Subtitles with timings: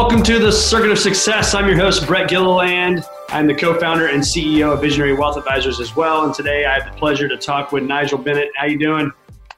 [0.00, 1.54] Welcome to the Circuit of Success.
[1.54, 3.04] I'm your host, Brett Gilliland.
[3.28, 6.24] I'm the co founder and CEO of Visionary Wealth Advisors as well.
[6.24, 8.48] And today I have the pleasure to talk with Nigel Bennett.
[8.56, 9.12] How you doing?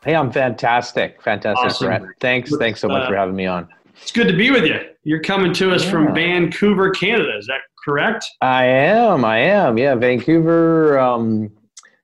[0.05, 1.23] Hey, I'm fantastic.
[1.23, 1.87] Fantastic, awesome.
[1.87, 2.03] Brett.
[2.19, 2.55] Thanks.
[2.57, 3.69] Thanks so much uh, for having me on.
[3.95, 4.81] It's good to be with you.
[5.05, 5.91] You're coming to us yeah.
[5.93, 7.39] from Vancouver, Canada.
[7.39, 8.27] Is that correct?
[8.41, 9.25] I am.
[9.25, 9.79] I am.
[9.79, 10.99] Yeah, Vancouver.
[10.99, 11.53] Um,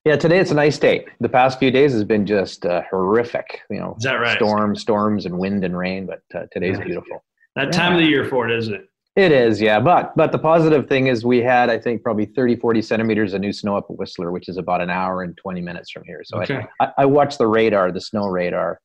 [0.05, 1.07] yeah, today it's a nice day.
[1.19, 3.63] The past few days has been just uh, horrific.
[3.69, 4.37] You know, is that right?
[4.37, 6.07] Storms, storms, and wind and rain.
[6.07, 7.25] But uh, today's beautiful.
[7.59, 8.89] That time of the year for it, isn't it?
[9.17, 9.81] It is, yeah.
[9.81, 13.41] But but the positive thing is we had, I think, probably 30, 40 centimeters of
[13.41, 16.21] new snow up at Whistler, which is about an hour and 20 minutes from here.
[16.25, 16.65] So okay.
[16.81, 18.81] I, I, watched the radar, the snow radar.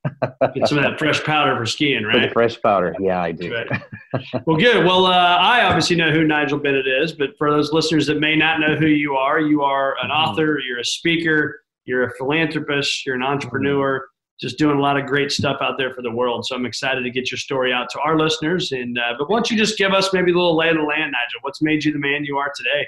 [0.55, 2.15] Get some of that fresh powder for skiing, right?
[2.15, 3.55] For the fresh powder, yeah, I do.
[4.47, 4.83] well, good.
[4.83, 8.35] Well, uh, I obviously know who Nigel Bennett is, but for those listeners that may
[8.35, 10.31] not know who you are, you are an mm-hmm.
[10.31, 13.99] author, you're a speaker, you're a philanthropist, you're an entrepreneur.
[13.99, 14.12] Mm-hmm
[14.43, 16.45] just doing a lot of great stuff out there for the world.
[16.45, 18.73] So I'm excited to get your story out to our listeners.
[18.73, 20.83] And uh, but why don't you just give us maybe a little lay of the
[20.83, 21.39] land, Nigel?
[21.43, 22.85] What's made you the man you are today?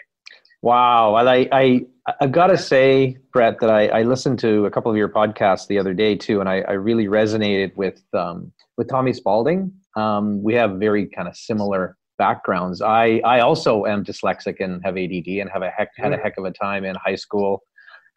[0.61, 1.85] Wow, well, I I
[2.19, 5.79] I gotta say, Brett, that I, I listened to a couple of your podcasts the
[5.79, 9.71] other day too, and I, I really resonated with um, with Tommy Spaulding.
[9.95, 12.81] Um, we have very kind of similar backgrounds.
[12.81, 16.37] I I also am dyslexic and have ADD and have a heck had a heck
[16.37, 17.63] of a time in high school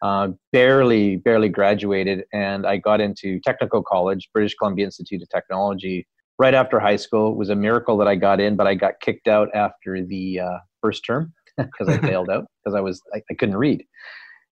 [0.01, 6.07] uh, barely barely graduated and i got into technical college british columbia institute of technology
[6.39, 7.33] right after high school.
[7.33, 10.39] It was a miracle that i got in but i got kicked out after the
[10.39, 13.83] uh, first term because i failed out because i was I, I, couldn't read.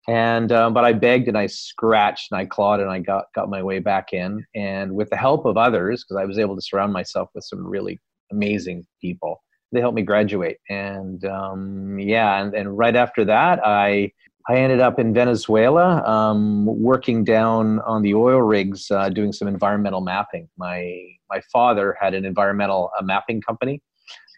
[0.08, 3.50] And um, but i begged and i scratched and i clawed and i got got
[3.50, 4.46] my way back in.
[4.53, 7.66] And with the help of others because i was able to surround myself with some
[7.66, 8.00] really
[8.31, 9.41] amazing people
[9.74, 10.58] they helped me graduate.
[10.69, 14.12] And um, yeah and, and right after that i
[14.50, 19.47] I ended up in Venezuela um, working down on the oil rigs uh, doing some
[19.47, 20.47] environmental mapping.
[20.58, 23.81] My, my father had an environmental uh, mapping company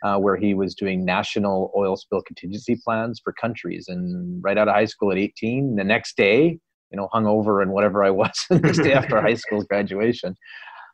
[0.03, 3.85] uh, where he was doing national oil spill contingency plans for countries.
[3.87, 6.57] And right out of high school at 18, the next day,
[6.91, 10.35] you know, hung over and whatever I was the next day after high school graduation,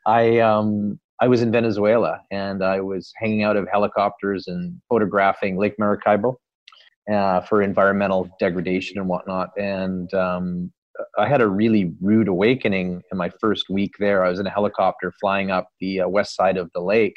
[0.06, 5.58] I, um, I was in Venezuela and I was hanging out of helicopters and photographing
[5.58, 6.38] Lake Maracaibo
[7.12, 9.52] uh, for environmental degradation and whatnot.
[9.58, 10.72] And um,
[11.18, 14.24] I had a really rude awakening in my first week there.
[14.24, 17.16] I was in a helicopter flying up the uh, west side of the lake,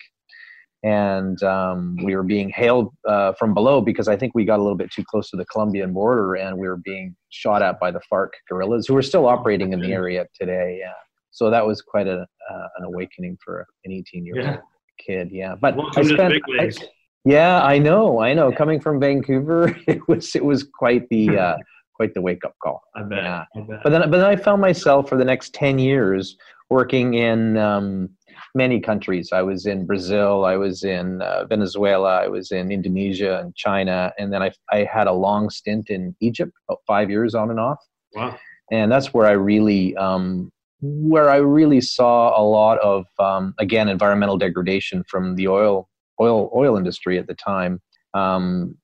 [0.82, 4.62] and um, we were being hailed uh, from below because I think we got a
[4.62, 7.90] little bit too close to the Colombian border, and we were being shot at by
[7.90, 10.78] the FARC guerrillas, who are still operating in the area today.
[10.80, 10.92] Yeah,
[11.30, 14.56] so that was quite a uh, an awakening for an 18 year old yeah.
[15.04, 15.30] kid.
[15.30, 16.84] Yeah, but Welcome I spent.
[17.28, 18.50] Yeah, I know, I know.
[18.50, 21.56] Coming from Vancouver, it was it was quite the uh,
[21.94, 22.80] quite the wake up call.
[22.96, 23.22] I bet.
[23.22, 23.44] Yeah.
[23.54, 23.80] I bet.
[23.82, 26.36] But then, but then I found myself for the next ten years
[26.70, 28.08] working in um,
[28.54, 29.28] many countries.
[29.30, 34.10] I was in Brazil, I was in uh, Venezuela, I was in Indonesia and China,
[34.18, 37.60] and then I I had a long stint in Egypt, about five years on and
[37.60, 37.78] off.
[38.14, 38.38] Wow.
[38.70, 40.50] And that's where I really um,
[40.80, 45.90] where I really saw a lot of um, again environmental degradation from the oil
[46.20, 47.80] oil oil industry at the time
[48.14, 48.76] um,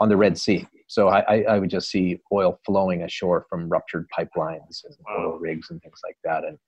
[0.00, 0.66] on the Red Sea.
[0.86, 5.32] So I, I, would just see oil flowing ashore from ruptured pipelines and wow.
[5.32, 6.58] oil rigs and things like that, and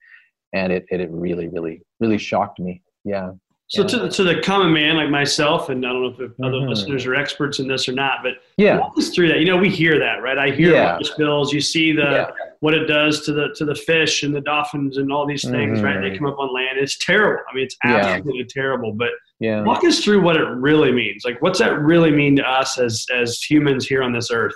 [0.53, 2.83] and it, it, it really really really shocked me.
[3.05, 3.33] Yeah.
[3.69, 3.89] So yeah.
[3.89, 6.69] to, the, to the common man like myself, and I don't know if other mm-hmm.
[6.69, 9.41] listeners are experts in this or not, but yeah, walk us through that.
[9.41, 10.39] You know, we hear that, right?
[10.39, 10.99] I hear yeah.
[11.03, 11.53] spills.
[11.53, 12.31] You see the yeah.
[12.67, 15.79] What it does to the to the fish and the dolphins and all these things,
[15.79, 15.87] mm-hmm.
[15.87, 16.01] right?
[16.01, 16.25] They mm-hmm.
[16.25, 16.79] come up on land.
[16.79, 17.41] It's terrible.
[17.49, 18.45] I mean, it's absolutely yeah.
[18.49, 18.93] terrible.
[18.93, 19.63] But yeah.
[19.63, 21.23] walk us through what it really means.
[21.25, 24.55] Like, what's that really mean to us as as humans here on this earth?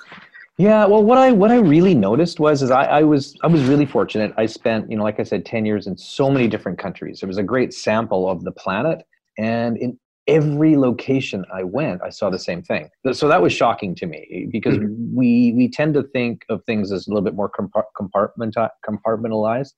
[0.59, 3.63] Yeah, well, what I what I really noticed was is I, I was I was
[3.63, 4.35] really fortunate.
[4.37, 7.23] I spent you know like I said ten years in so many different countries.
[7.23, 9.07] It was a great sample of the planet,
[9.39, 9.97] and in
[10.31, 12.89] every location I went, I saw the same thing.
[13.13, 15.17] So that was shocking to me because mm-hmm.
[15.17, 19.73] we we tend to think of things as a little bit more compartmentalized,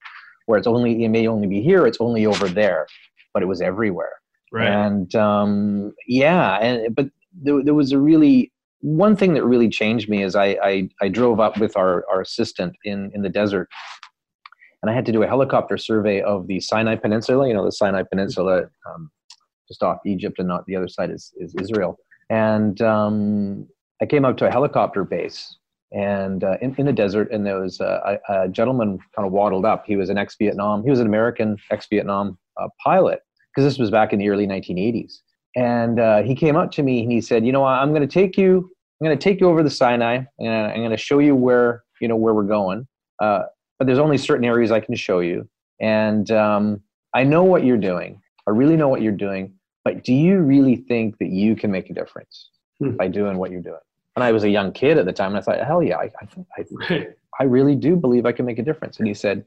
[0.47, 2.87] where it's only it may only be here, it's only over there,
[3.33, 4.13] but it was everywhere.
[4.53, 4.69] Right.
[4.69, 10.09] And um, yeah, and but there, there was a really one thing that really changed
[10.09, 13.69] me is I, I, I drove up with our, our assistant in, in the desert
[14.83, 17.47] and I had to do a helicopter survey of the Sinai Peninsula.
[17.47, 19.11] You know, the Sinai Peninsula, um,
[19.69, 21.99] just off Egypt, and not the other side is, is Israel.
[22.31, 23.67] And um,
[24.01, 25.57] I came up to a helicopter base
[25.93, 29.67] and uh, in, in the desert, and there was a, a, gentleman kind of waddled
[29.67, 29.85] up.
[29.87, 30.83] He was an ex-Vietnam.
[30.83, 33.21] He was an American ex-Vietnam uh, pilot
[33.55, 35.19] because this was back in the early 1980s.
[35.55, 38.09] And uh, he came up to me and he said, "You know, I'm going to
[38.09, 38.71] take you.
[39.01, 41.83] I'm going to take you over the Sinai, and I'm going to show you where
[42.01, 42.89] you know where we're going.
[43.21, 43.43] Uh,
[43.79, 45.47] but there's only certain areas I can show you.
[45.79, 46.81] And um,
[47.15, 48.22] I know what you're doing.
[48.47, 49.55] I really know what you're doing.
[49.85, 52.91] But do you really think that you can make a difference hmm.
[52.91, 53.81] by doing what you're doing?"
[54.15, 56.11] And I was a young kid at the time, and I thought, "Hell yeah, I,
[56.21, 57.07] I, I,
[57.41, 59.45] I really do believe I can make a difference." And he said,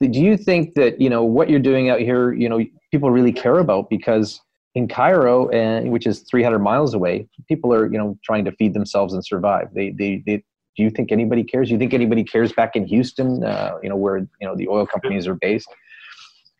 [0.00, 2.32] "Do you think that you know what you're doing out here?
[2.32, 4.40] You know, people really care about because."
[4.74, 8.74] in Cairo, and which is 300 miles away, people are you know trying to feed
[8.74, 9.68] themselves and survive.
[9.72, 10.42] They they, they
[10.76, 11.68] do you think anybody cares?
[11.68, 13.44] Do you think anybody cares back in Houston?
[13.44, 15.68] Uh, you know where you know the oil companies are based,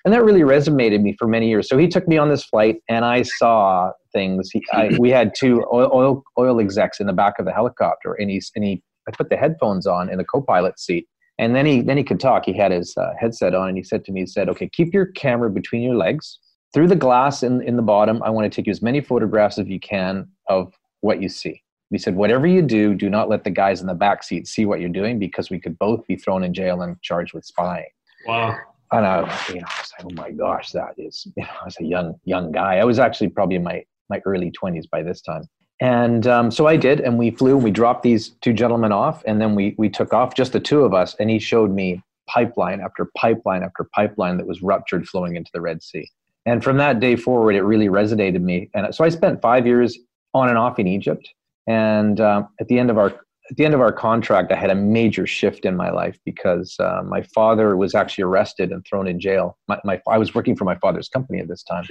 [0.04, 1.68] and that really resonated me for many years.
[1.68, 4.50] So he took me on this flight, and I saw things.
[4.52, 8.30] He, I, we had two oil, oil execs in the back of the helicopter, and
[8.30, 11.06] he's and he I put the headphones on in the co-pilot seat,
[11.38, 12.44] and then he then he could talk.
[12.44, 14.92] He had his uh, headset on, and he said to me, he said, "Okay, keep
[14.92, 16.38] your camera between your legs."
[16.74, 19.58] through the glass in, in the bottom, I want to take you as many photographs
[19.58, 21.62] as you can of what you see.
[21.90, 24.66] He said, whatever you do, do not let the guys in the back seat see
[24.66, 27.86] what you're doing because we could both be thrown in jail and charged with spying.
[28.26, 28.58] Wow.
[28.92, 31.64] And I, you know, I was like, oh my gosh, that is, you know, I
[31.64, 32.76] was a young, young guy.
[32.76, 35.44] I was actually probably in my, my early 20s by this time.
[35.80, 39.24] And um, so I did, and we flew, and we dropped these two gentlemen off,
[39.26, 42.00] and then we, we took off, just the two of us, and he showed me
[42.28, 46.08] pipeline after pipeline after pipeline that was ruptured flowing into the Red Sea.
[46.46, 48.70] And from that day forward, it really resonated me.
[48.74, 49.98] And so I spent five years
[50.32, 51.28] on and off in Egypt.
[51.66, 53.14] And um, at the end of our
[53.50, 56.76] at the end of our contract, I had a major shift in my life because
[56.80, 59.58] uh, my father was actually arrested and thrown in jail.
[59.68, 61.84] My, my, I was working for my father's company at this time,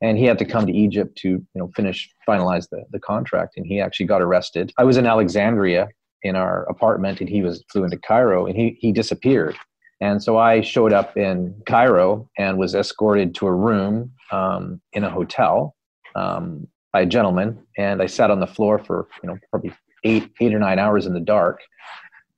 [0.00, 3.56] and he had to come to Egypt to you know finish finalize the, the contract.
[3.56, 4.72] And he actually got arrested.
[4.78, 5.88] I was in Alexandria
[6.24, 9.56] in our apartment, and he was flew into Cairo, and he he disappeared.
[10.00, 15.04] And so I showed up in Cairo and was escorted to a room um, in
[15.04, 15.76] a hotel
[16.16, 17.64] um, by a gentleman.
[17.78, 19.72] And I sat on the floor for you know probably
[20.04, 21.60] eight eight or nine hours in the dark,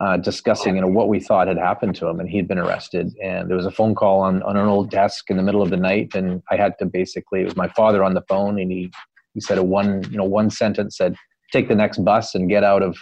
[0.00, 2.20] uh, discussing you know what we thought had happened to him.
[2.20, 3.14] And he'd been arrested.
[3.22, 5.70] And there was a phone call on on an old desk in the middle of
[5.70, 8.70] the night, and I had to basically it was my father on the phone, and
[8.70, 8.90] he
[9.34, 11.16] he said a one you know one sentence said
[11.52, 12.96] take the next bus and get out of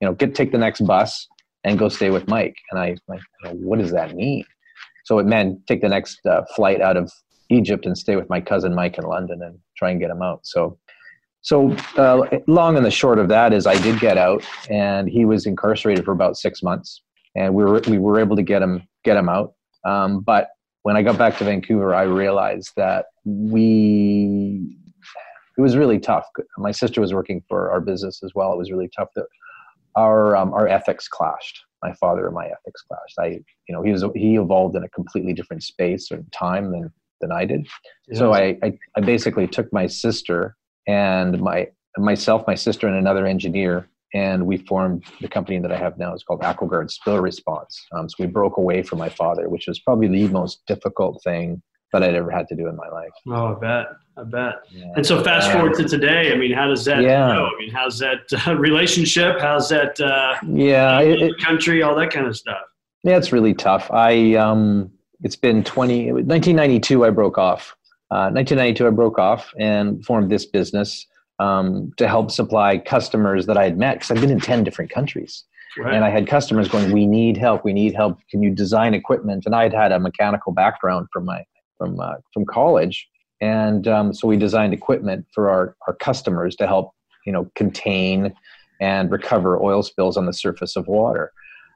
[0.00, 1.26] you know get take the next bus
[1.64, 2.56] and go stay with Mike.
[2.70, 3.20] And I like,
[3.52, 4.44] what does that mean?
[5.04, 7.12] So it meant take the next uh, flight out of
[7.48, 10.40] Egypt and stay with my cousin Mike in London and try and get him out.
[10.44, 10.78] So,
[11.46, 15.24] so uh, long and the short of that is I did get out, and he
[15.24, 17.02] was incarcerated for about six months,
[17.36, 19.52] and we were we were able to get him get him out.
[19.84, 20.48] Um, but
[20.82, 24.76] when I got back to Vancouver, I realized that we
[25.56, 26.26] it was really tough.
[26.58, 28.52] My sister was working for our business as well.
[28.52, 29.26] It was really tough that
[29.94, 31.60] our um, our ethics clashed.
[31.80, 33.20] My father and my ethics clashed.
[33.20, 33.26] I,
[33.68, 37.30] you know, he was he evolved in a completely different space and time than than
[37.30, 37.68] I did.
[38.08, 38.18] Yes.
[38.18, 40.56] So I, I I basically took my sister
[40.86, 45.76] and my myself, my sister, and another engineer, and we formed the company that I
[45.76, 46.12] have now.
[46.12, 47.80] It's called AquaGuard Spill Response.
[47.92, 51.62] Um, so we broke away from my father, which was probably the most difficult thing
[51.92, 53.10] that I'd ever had to do in my life.
[53.28, 53.86] Oh, I bet.
[54.18, 54.54] I bet.
[54.70, 54.92] Yeah.
[54.96, 56.32] And so fast forward to today.
[56.32, 57.34] I mean, how does that yeah.
[57.34, 57.46] go?
[57.46, 59.40] I mean, how's that uh, relationship?
[59.40, 60.00] How's that?
[60.00, 62.62] Uh, yeah, it, country, all that kind of stuff.
[63.04, 63.90] Yeah, it's really tough.
[63.90, 64.90] I um,
[65.22, 67.04] it's been 20, 1992.
[67.04, 67.75] I broke off.
[68.10, 71.06] Uh, 1992, I broke off and formed this business
[71.38, 74.90] um, to help supply customers that I had met because I've been in 10 different
[74.90, 75.44] countries.
[75.78, 75.94] Right.
[75.94, 77.62] And I had customers going, "We need help.
[77.62, 78.18] We need help.
[78.30, 81.44] Can you design equipment?" And I had had a mechanical background from my
[81.76, 83.06] from uh, from college,
[83.42, 86.92] and um, so we designed equipment for our our customers to help
[87.26, 88.32] you know contain
[88.80, 91.32] and recover oil spills on the surface of water.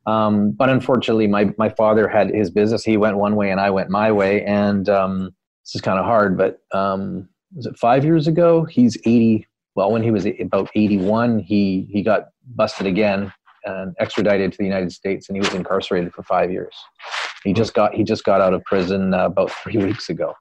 [0.07, 2.83] Um, but unfortunately, my my father had his business.
[2.83, 4.43] He went one way, and I went my way.
[4.45, 5.35] And um,
[5.71, 8.65] this is kind of hard, but um, was it five years ago?
[8.65, 9.47] He's eighty.
[9.77, 13.33] Well, when he was about eighty-one, he he got busted again
[13.65, 16.75] and extradited to the United States, and he was incarcerated for five years.
[17.45, 20.35] He just got he just got out of prison uh, about three weeks ago.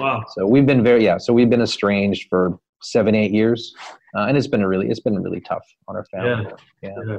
[0.00, 0.24] Wow.
[0.34, 1.18] So we've been very yeah.
[1.18, 3.72] So we've been estranged for seven eight years,
[4.16, 6.50] uh, and it's been a really it's been really tough on our family.
[6.82, 7.18] Yeah.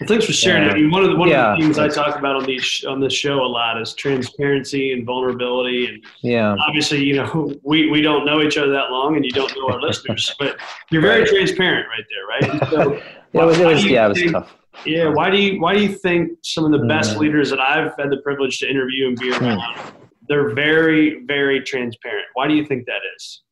[0.00, 0.64] Well, thanks for sharing.
[0.64, 0.70] Yeah.
[0.70, 1.52] I mean, one of the one Yeah.
[1.52, 4.92] of the things I talk about on these on this show a lot is transparency
[4.92, 5.86] and vulnerability.
[5.86, 6.54] And Yeah.
[6.66, 9.68] obviously, you know, we, we don't know each other that long, and you don't know
[9.68, 10.56] our listeners, but
[10.90, 12.70] you're very transparent right there, right?
[12.70, 12.92] So,
[13.32, 14.54] Yeah, it was, was yeah, it was think- tough.
[14.86, 15.08] Yeah.
[15.08, 17.20] Why do you Why do you think some of the best Mm.
[17.20, 19.60] leaders that I've had the privilege to interview and be around,
[20.28, 22.26] they're very very transparent?
[22.34, 23.42] Why do you think that is?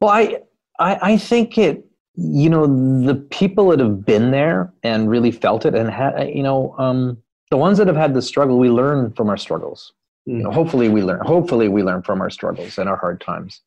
[0.00, 0.36] Well, I,
[0.78, 1.84] I, I think it,
[2.20, 2.66] you know,
[3.06, 7.16] the people that have been there and really felt it and had, you know, um,
[7.50, 9.92] the ones that have had the struggle, we learn from our struggles.
[10.26, 13.62] You know, hopefully we learn, hopefully we learn from our struggles and our hard times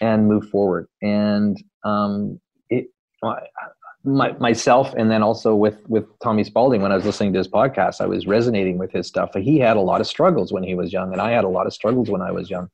[0.00, 0.88] and move forward.
[1.00, 2.88] And, um, it,
[4.04, 7.46] my, myself and then also with with Tommy Spaulding when I was listening to his
[7.46, 10.74] podcast I was resonating with his stuff he had a lot of struggles when he
[10.74, 12.68] was young and I had a lot of struggles when I was young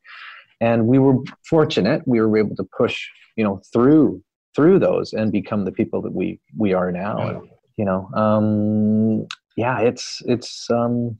[0.63, 3.07] and we were fortunate we were able to push
[3.37, 4.23] you know through
[4.59, 9.25] through those and become the people that we we are now and, you know um
[9.57, 11.17] yeah it's it's um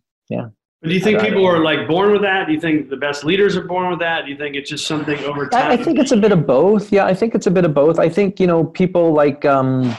[0.83, 2.47] But do you think people are like born with that?
[2.47, 4.25] Do you think the best leaders are born with that?
[4.25, 5.71] Do you think it's just something over time?
[5.71, 6.93] I, I think it's a bit of both.
[6.93, 7.99] Yeah, I think it's a bit of both.
[7.99, 9.97] I think you know people like um,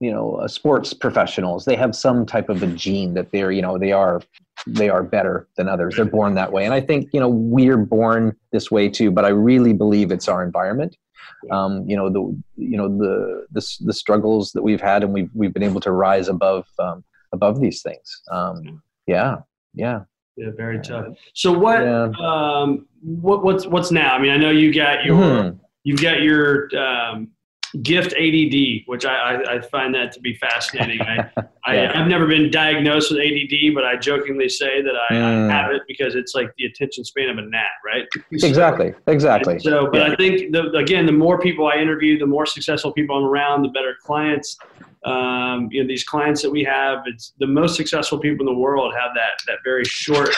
[0.00, 1.64] you know uh, sports professionals.
[1.64, 4.20] They have some type of a gene that they're you know they are
[4.66, 5.96] they are better than others.
[5.96, 9.10] They're born that way, and I think you know we're born this way too.
[9.10, 10.96] But I really believe it's our environment.
[11.50, 12.20] Um, you know the
[12.56, 15.92] you know the, the the struggles that we've had, and we've we've been able to
[15.92, 18.22] rise above um, above these things.
[18.30, 19.36] Um, yeah,
[19.74, 20.00] yeah,
[20.36, 21.06] yeah, very tough.
[21.34, 21.80] So what?
[21.82, 22.10] yeah.
[22.20, 24.14] Um, what what's what's now?
[24.14, 25.58] I mean, I know you got your Mhm.
[25.84, 27.30] you've got your um,
[27.82, 31.00] gift ADD, which I, I, I find that to be fascinating.
[31.00, 31.30] I,
[31.66, 31.92] I Yeah.
[31.94, 35.50] I've never been diagnosed with ADD, but I jokingly say that I, Mm.
[35.50, 38.06] I have it because it's like the attention span of a gnat, right?
[38.32, 39.58] Exactly, exactly.
[39.58, 40.12] So, but Yeah.
[40.12, 43.62] I think the, again, the more people I interview, the more successful people I'm around,
[43.62, 44.56] the better clients.
[45.04, 48.58] Um, you know, these clients that we have, it's the most successful people in the
[48.58, 50.30] world have that that very short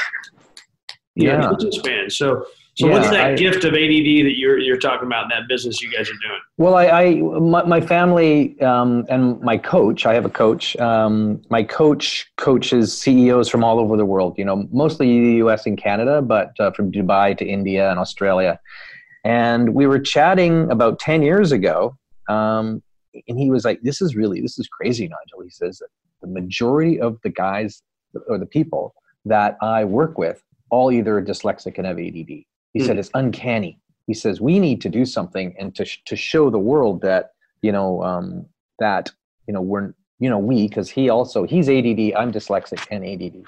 [1.15, 2.11] you know, attention span.
[2.11, 2.45] So,
[2.81, 5.83] so what's that I- gift of ADD that you're you're talking about in that business
[5.83, 6.41] you guys are doing?
[6.57, 10.07] Well, I, I my, my family um, and my coach.
[10.07, 10.77] I have a coach.
[10.77, 14.35] Um, my coach coaches CEOs from all over the world.
[14.39, 15.67] You know, mostly the U.S.
[15.67, 18.59] and Canada, but uh, from Dubai to India and Australia.
[19.25, 21.97] And we were chatting about ten years ago,
[22.29, 22.83] um,
[23.29, 25.89] and he was like, "This is really this is crazy, Nigel." He says that
[26.23, 27.83] the majority of the guys
[28.29, 28.95] or the people
[29.27, 32.45] that I work with all either are dyslexic and have ADD.
[32.73, 32.87] He Hmm.
[32.87, 33.79] said it's uncanny.
[34.07, 37.31] He says we need to do something and to, to show the world that
[37.63, 38.47] you know um,
[38.79, 39.11] that
[39.47, 41.85] you know we're you know we because he also he's add
[42.17, 43.45] i'm dyslexic and add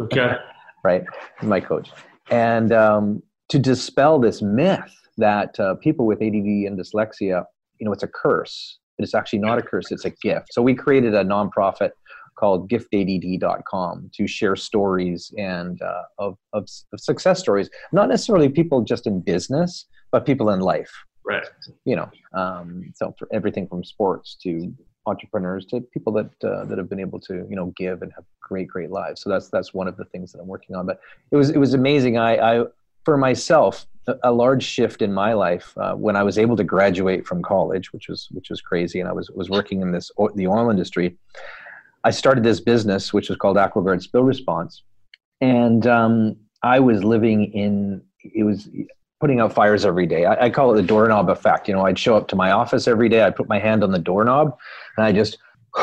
[0.00, 0.36] Okay.
[0.84, 1.04] right?
[1.42, 1.90] My coach.
[2.30, 7.44] And um, to dispel this myth that uh, people with add and dyslexia
[7.80, 8.78] you know it's a curse.
[8.98, 10.52] It's actually not a curse it's a gift.
[10.52, 11.90] So we created a nonprofit
[12.36, 17.68] called giftadd.com to share stories and uh, of, of, of success stories.
[17.92, 20.92] Not necessarily people just in business but people in life.
[21.24, 21.46] Right.
[21.84, 24.72] you know um, so for everything from sports to
[25.06, 28.24] entrepreneurs to people that uh, that have been able to you know give and have
[28.40, 29.22] great great lives.
[29.22, 30.86] So that's that's one of the things that i'm working on.
[30.86, 31.00] But
[31.32, 32.16] it was it was amazing.
[32.16, 32.64] I i
[33.04, 33.86] for myself
[34.22, 37.92] a, large shift in my life uh, when i was able to graduate from college
[37.92, 40.70] which was which was crazy and i was was working in this o- the oil
[40.70, 41.16] industry
[42.06, 44.82] i started this business which was called aquaguard spill response
[45.40, 48.00] and um, i was living in
[48.34, 48.68] it was
[49.20, 50.24] putting out fires every day.
[50.26, 51.68] I, I call it the doorknob effect.
[51.68, 53.22] You know, I'd show up to my office every day.
[53.22, 54.56] I'd put my hand on the doorknob,
[54.96, 55.38] and I just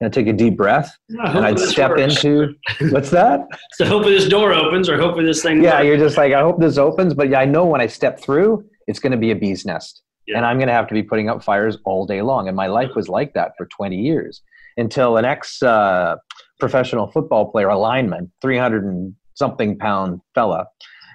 [0.00, 2.54] and take a deep breath, and I'd step into
[2.90, 3.40] what's that?
[3.72, 5.62] So hopefully this door opens, or hopefully this thing.
[5.62, 5.86] Yeah, works.
[5.86, 8.64] you're just like, I hope this opens, but yeah, I know when I step through,
[8.86, 10.38] it's going to be a bee's nest, Yeah.
[10.38, 12.48] and I'm going to have to be putting out fires all day long.
[12.48, 14.42] And my life was like that for 20 years
[14.76, 16.16] until an ex uh,
[16.58, 20.66] professional football player, a lineman, 300 and something pound fella,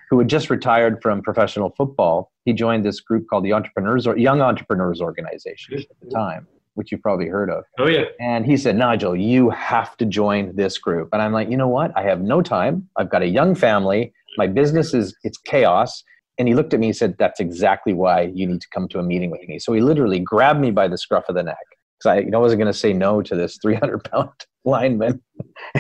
[0.10, 2.32] who had just retired from professional football.
[2.44, 6.92] He joined this group called the Entrepreneurs or Young Entrepreneurs Organization at the time, which
[6.92, 7.64] you've probably heard of.
[7.80, 8.06] Oh yeah.
[8.20, 11.10] And he said, Nigel, you have to join this group.
[11.14, 11.92] And I'm like, you know what?
[11.96, 12.88] I have no time.
[12.98, 14.14] I've got a young family.
[14.38, 16.04] My business is it's chaos.
[16.38, 19.00] And he looked at me and said, That's exactly why you need to come to
[19.00, 19.58] a meeting with me.
[19.58, 21.56] So he literally grabbed me by the scruff of the neck.
[21.98, 24.30] Because I you know, wasn't going to say no to this 300 pound
[24.64, 25.22] lineman.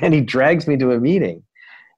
[0.01, 1.43] And he drags me to a meeting.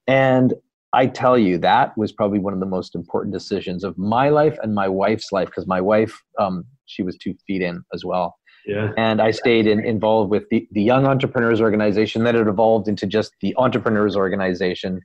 [0.08, 0.54] And
[0.94, 4.58] I tell you, that was probably one of the most important decisions of my life
[4.64, 5.48] and my wife's life.
[5.48, 8.94] Because my wife, um, she was two feet in as well Yeah.
[8.98, 12.24] and I stayed in, involved with the, the Young Entrepreneurs Organization.
[12.24, 15.02] Then it evolved into just the Entrepreneurs Organization,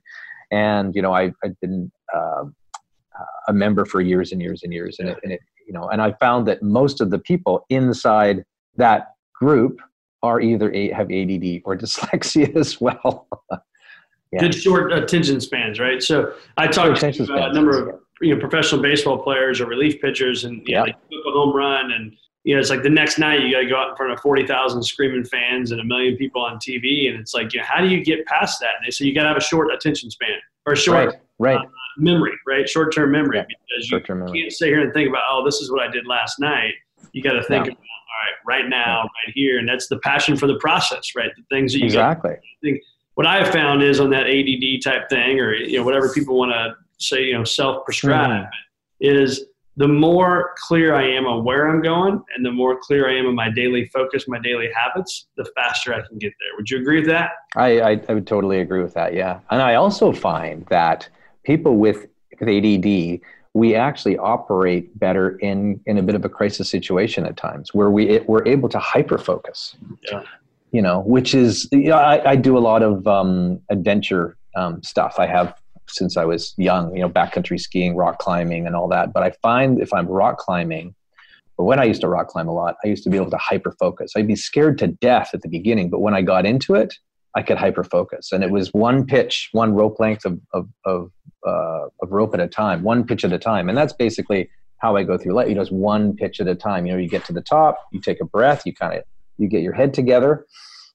[0.51, 2.45] and you know I, I've been uh,
[3.47, 6.01] a member for years and years and years, and it, and it you know, and
[6.01, 8.43] I found that most of the people inside
[8.77, 9.79] that group
[10.21, 13.27] are either a, have ADD or dyslexia as well.
[14.31, 14.39] yeah.
[14.39, 16.01] Good short attention spans, right?
[16.01, 20.45] So I talked to a number of you know professional baseball players or relief pitchers,
[20.45, 20.83] and you yeah.
[20.83, 23.61] know, took a home run, and you know it's like the next night you got
[23.61, 26.57] to go out in front of forty thousand screaming fans and a million people on
[26.57, 28.71] TV, and it's like, you know, how do you get past that?
[28.77, 31.57] And they say you got to have a short attention span or short right, right.
[31.57, 32.67] Uh, memory, right?
[32.67, 33.45] Short term memory, yeah.
[33.47, 34.41] because you memory.
[34.41, 36.73] can't sit here and think about, oh, this is what I did last night.
[37.11, 40.35] You got to think about all right, right now, right here, and that's the passion
[40.35, 41.31] for the process, right?
[41.35, 42.35] The things that you exactly.
[42.61, 42.81] Think
[43.15, 46.37] what I have found is on that ADD type thing, or you know whatever people
[46.37, 48.47] want to say, you know, self prescribe, mm.
[48.99, 53.15] is the more clear I am on where I'm going, and the more clear I
[53.15, 56.55] am on my daily focus, my daily habits, the faster I can get there.
[56.57, 57.31] Would you agree with that?
[57.55, 59.13] I, I, I would totally agree with that.
[59.13, 61.09] Yeah, and I also find that
[61.43, 62.07] people with
[62.39, 63.19] with ADD
[63.53, 67.89] we actually operate better in in a bit of a crisis situation at times where
[67.89, 69.75] we we're able to hyper focus
[70.11, 70.23] yeah.
[70.71, 74.81] you know which is you know, I, I do a lot of um, adventure um,
[74.83, 75.15] stuff.
[75.17, 75.55] I have
[75.89, 79.13] since i was young you know backcountry skiing rock climbing and all that.
[79.13, 80.95] But i find if i'm rock climbing
[81.57, 83.37] but when i used to rock climb a lot i used to be able to
[83.37, 86.73] hyper focus i'd be scared to death at the beginning but when i got into
[86.73, 86.95] it
[87.35, 88.31] I could hyper focus.
[88.31, 91.11] And it was one pitch, one rope length of, of, of,
[91.45, 93.69] uh, of rope at a time, one pitch at a time.
[93.69, 95.49] And that's basically how I go through life.
[95.49, 96.85] You know, it's one pitch at a time.
[96.85, 99.03] You know, you get to the top, you take a breath, you kind of,
[99.37, 100.45] you get your head together,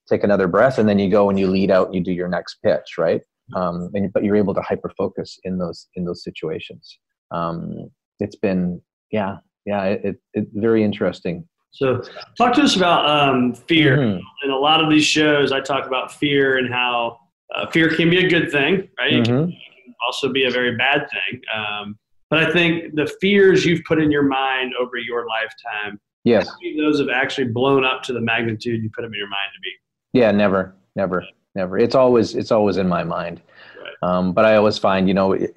[0.09, 2.29] take another breath, and then you go and you lead out and you do your
[2.29, 3.23] next pitch, right?
[3.57, 6.99] Um, and, but you're able to hyper focus in those, in those situations.
[7.31, 7.91] Um,
[8.21, 8.81] it's been,
[9.11, 12.03] yeah, yeah, it, it, very interesting so,
[12.37, 13.99] talk to us about um, fear.
[13.99, 14.21] Mm-hmm.
[14.45, 17.19] In a lot of these shows, I talk about fear and how
[17.55, 19.13] uh, fear can be a good thing, right?
[19.13, 19.21] Mm-hmm.
[19.21, 21.41] It, can, it, can, also be a very bad thing.
[21.55, 21.99] Um,
[22.31, 26.49] but I think the fears you've put in your mind over your lifetime, yes,
[26.79, 29.61] those have actually blown up to the magnitude you put them in your mind to
[29.61, 29.71] be.
[30.19, 31.79] Yeah, never, never, never.
[31.79, 33.43] It's always it's always in my mind.
[33.81, 34.09] Right.
[34.09, 35.57] Um, but I always find, you know, it,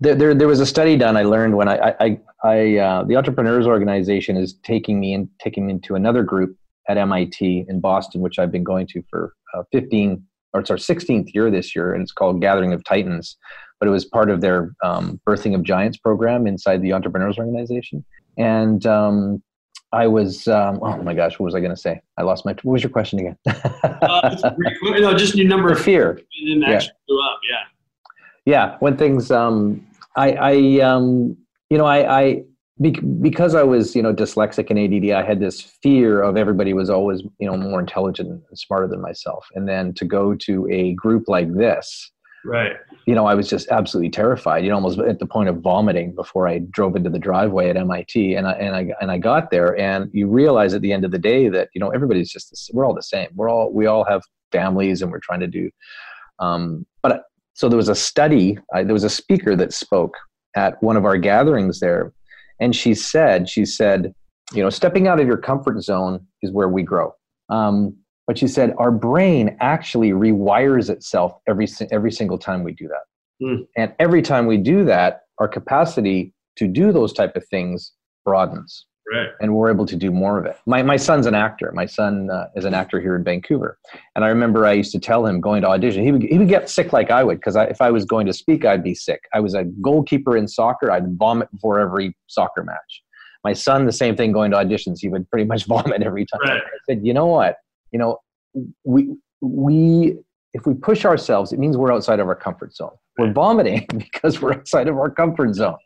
[0.00, 1.16] there, there, there was a study done.
[1.16, 5.66] I learned when I, I, I uh, the Entrepreneurs Organization is taking me and taking
[5.66, 6.56] me into another group
[6.88, 10.76] at MIT in Boston, which I've been going to for uh, 15 or it's our
[10.76, 13.36] 16th year this year, and it's called Gathering of Titans.
[13.78, 18.04] But it was part of their um, Birthing of Giants program inside the Entrepreneurs Organization.
[18.36, 19.42] And um,
[19.92, 22.00] I was, um, oh my gosh, what was I going to say?
[22.18, 22.52] I lost my.
[22.62, 23.36] What was your question again?
[23.46, 26.20] uh, no, just your number of fear.
[26.32, 26.76] yeah.
[26.76, 27.64] Up, yeah.
[28.44, 29.86] Yeah, when things um,
[30.20, 31.36] I, I um,
[31.70, 32.42] you know, I, I
[33.20, 36.88] because I was, you know, dyslexic and ADD, I had this fear of everybody was
[36.88, 39.46] always, you know, more intelligent and smarter than myself.
[39.54, 42.10] And then to go to a group like this,
[42.44, 42.72] right?
[43.06, 44.64] You know, I was just absolutely terrified.
[44.64, 47.76] You know, almost at the point of vomiting before I drove into the driveway at
[47.76, 48.34] MIT.
[48.34, 51.10] And I and I and I got there, and you realize at the end of
[51.10, 53.28] the day that you know everybody's just we're all the same.
[53.34, 55.70] We're all we all have families, and we're trying to do.
[56.38, 60.16] Um, but so there was a study, uh, there was a speaker that spoke
[60.56, 62.12] at one of our gatherings there.
[62.60, 64.14] And she said, she said,
[64.52, 67.14] you know, stepping out of your comfort zone is where we grow.
[67.48, 72.88] Um, but she said, our brain actually rewires itself every, every single time we do
[72.88, 73.44] that.
[73.44, 73.66] Mm.
[73.76, 77.92] And every time we do that, our capacity to do those type of things
[78.24, 78.86] broadens.
[79.12, 79.28] Right.
[79.40, 80.56] And we're able to do more of it.
[80.66, 81.72] My, my son's an actor.
[81.74, 83.76] My son uh, is an actor here in Vancouver.
[84.14, 86.48] And I remember I used to tell him going to audition, he would, he would
[86.48, 89.22] get sick like I would because if I was going to speak, I'd be sick.
[89.34, 90.92] I was a goalkeeper in soccer.
[90.92, 93.02] I'd vomit before every soccer match.
[93.42, 94.98] My son, the same thing going to auditions.
[95.00, 96.40] He would pretty much vomit every time.
[96.44, 96.62] Right.
[96.62, 97.56] I said, you know what?
[97.90, 98.18] You know,
[98.84, 100.18] we, we,
[100.52, 102.90] if we push ourselves, it means we're outside of our comfort zone.
[103.18, 105.78] We're vomiting because we're outside of our comfort zone.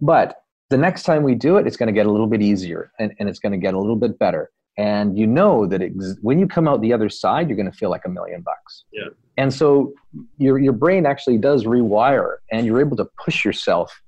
[0.00, 0.36] But
[0.70, 3.12] the next time we do it, it's going to get a little bit easier and,
[3.18, 4.50] and it's going to get a little bit better.
[4.78, 7.76] And you know that it, when you come out the other side, you're going to
[7.76, 8.84] feel like a million bucks.
[8.92, 9.08] Yeah.
[9.36, 9.92] And so
[10.38, 14.00] your, your brain actually does rewire and you're able to push yourself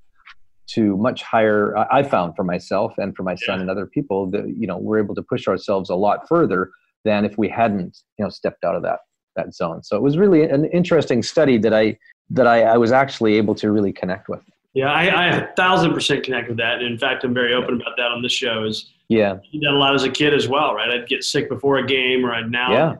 [0.68, 1.76] to much higher.
[1.76, 3.62] I found for myself and for my son yeah.
[3.62, 6.70] and other people that, you know, we're able to push ourselves a lot further
[7.04, 9.00] than if we hadn't, you know, stepped out of that,
[9.34, 9.82] that zone.
[9.82, 11.98] So it was really an interesting study that I,
[12.30, 14.42] that I, I was actually able to really connect with.
[14.74, 16.78] Yeah, I, I a thousand percent connect with that.
[16.78, 18.64] And in fact, I'm very open about that on this show.
[18.64, 20.90] Is yeah, I did that a lot as a kid as well, right?
[20.90, 22.72] I'd get sick before a game, or I'd now.
[22.72, 22.94] Yeah.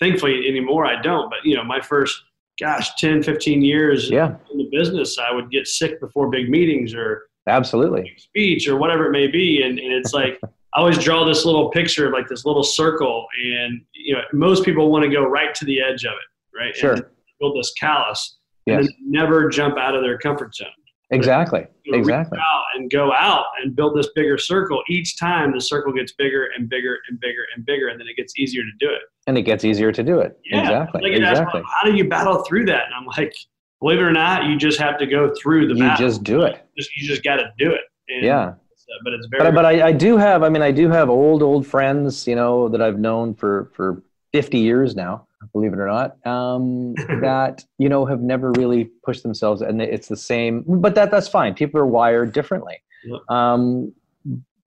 [0.00, 1.28] Thankfully, anymore I don't.
[1.30, 2.22] But you know, my first,
[2.60, 4.36] gosh, 10, 15 years yeah.
[4.52, 9.06] in the business, I would get sick before big meetings or absolutely speech or whatever
[9.06, 10.40] it may be, and, and it's like.
[10.76, 14.64] I always draw this little picture of like this little circle, and you know, most
[14.64, 16.74] people want to go right to the edge of it, right?
[16.74, 16.94] Sure.
[16.94, 17.04] And
[17.38, 18.80] build this callus, yes.
[18.80, 20.66] and never jump out of their comfort zone
[21.10, 21.66] Exactly.
[21.84, 22.38] You know, Exactly.
[22.76, 24.82] and go out and build this bigger circle.
[24.88, 28.16] Each time the circle gets bigger and bigger and bigger and bigger, and then it
[28.16, 29.02] gets easier to do it.
[29.26, 30.38] And it gets easier to do it.
[30.44, 30.62] Yeah.
[30.62, 31.02] Exactly.
[31.02, 31.60] Like, Exactly.
[31.60, 32.86] why- how do you battle through that?
[32.86, 33.34] And I'm like,
[33.80, 36.06] believe it or not, you just have to go through the You battle.
[36.06, 36.64] just do it.
[36.76, 37.82] Just- you just got to do it.
[38.08, 38.54] And Yeah.
[38.72, 39.42] it's, uh, but it's very.
[39.44, 42.34] but but I, I do have I mean I do have old old friends you
[42.36, 47.64] know that I've known for for 50 years now believe it or not um, that
[47.78, 51.54] you know have never really pushed themselves and it's the same but that that's fine
[51.54, 52.76] people are wired differently
[53.30, 53.92] um,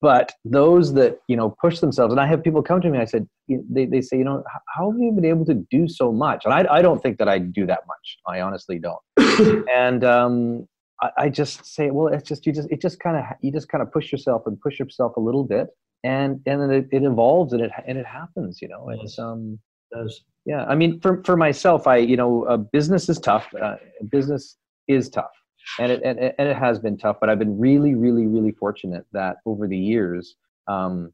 [0.01, 3.05] but those that you know push themselves and I have people come to me I
[3.07, 4.43] said they, they say you know
[4.75, 7.29] how have you been able to do so much and I, I don't think that
[7.29, 10.67] I do that much I honestly don't and um,
[11.03, 13.69] I, I just say, well, it's just you just it just kind of you just
[13.69, 15.67] kind of push yourself and push yourself a little bit,
[16.05, 18.61] and and then it, it evolves and it and it happens.
[18.63, 19.19] You know, it's Yes.
[19.19, 19.59] um
[19.93, 20.23] does.
[20.45, 20.65] Yeah.
[20.65, 23.47] I mean, for for myself, I you know, uh, business is tough.
[23.61, 23.77] Uh,
[24.11, 24.57] business
[24.89, 25.31] is tough,
[25.79, 27.17] and it and, and it has been tough.
[27.21, 30.37] But I've been really, really, really fortunate that over the years,
[30.69, 31.13] um,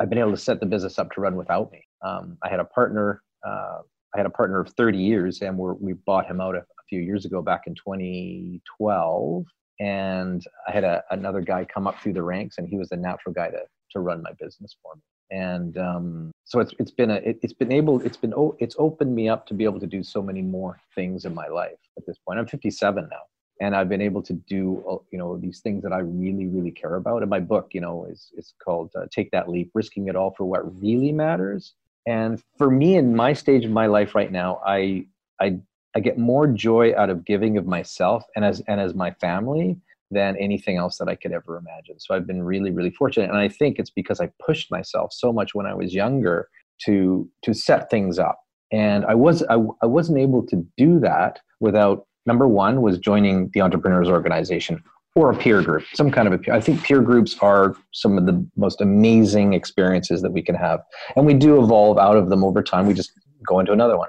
[0.00, 1.86] I've been able to set the business up to run without me.
[2.02, 3.22] Um, I had a partner.
[3.46, 3.78] Uh,
[4.14, 6.84] I had a partner of 30 years, and we're, we bought him out a, a
[6.88, 9.44] few years ago, back in 2012.
[9.80, 12.96] And I had a, another guy come up through the ranks, and he was the
[12.96, 13.62] natural guy to
[13.94, 15.02] to run my business for me.
[15.34, 18.76] And um, so it's it's been a it, it's been able it's been o- it's
[18.78, 21.80] opened me up to be able to do so many more things in my life
[21.98, 22.38] at this point.
[22.38, 23.16] I'm 57 now,
[23.60, 26.70] and I've been able to do uh, you know these things that I really really
[26.70, 27.22] care about.
[27.22, 30.32] And my book, you know, is is called uh, "Take That Leap: Risking It All
[30.36, 31.74] for What Really Matters."
[32.06, 35.06] And for me, in my stage of my life right now, I
[35.40, 35.58] I
[35.96, 39.78] I get more joy out of giving of myself and as and as my family
[40.14, 42.00] than anything else that I could ever imagine.
[42.00, 45.32] So I've been really really fortunate, and I think it's because I pushed myself so
[45.32, 46.48] much when I was younger
[46.86, 48.38] to to set things up,
[48.72, 53.50] and I was I, I wasn't able to do that without number one was joining
[53.52, 54.82] the entrepreneurs organization
[55.16, 56.54] or a peer group, some kind of a peer.
[56.54, 60.80] I think peer groups are some of the most amazing experiences that we can have,
[61.16, 62.86] and we do evolve out of them over time.
[62.86, 63.12] We just
[63.46, 64.08] go into another one,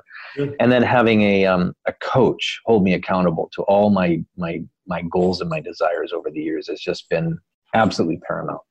[0.60, 5.02] and then having a um, a coach hold me accountable to all my my my
[5.12, 7.38] goals and my desires over the years has just been
[7.74, 8.62] absolutely paramount.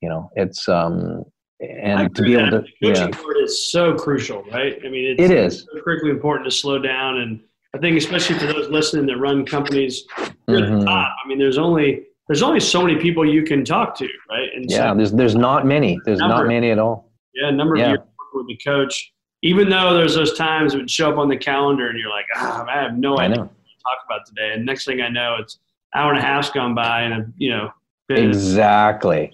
[0.00, 1.24] You know, it's um
[1.60, 2.66] and to be able that.
[2.66, 4.78] to The coaching yeah, part is so crucial, right?
[4.84, 5.66] I mean, it's, It is.
[5.72, 7.40] so critically important to slow down, and
[7.74, 10.04] I think especially for those listening that run companies,
[10.48, 10.80] you're at Mhm.
[10.80, 11.16] the top.
[11.24, 14.48] I mean, there's only there's only so many people you can talk to, right?
[14.54, 14.90] And yeah.
[14.90, 15.98] so, There's there's not many.
[16.04, 17.12] There's not many at all.
[17.34, 17.84] yeah, a number Yeah.
[17.84, 18.00] of years
[18.34, 19.12] with the coach.
[19.42, 22.24] Even though there's those times it would show up on the calendar and you're like,
[22.34, 23.50] ah, I have no I idea know.
[23.86, 24.52] Talk about today.
[24.54, 25.58] And next thing I know, it's
[25.94, 27.70] hour and a half's gone by, and I've you know
[28.08, 29.32] Exactly.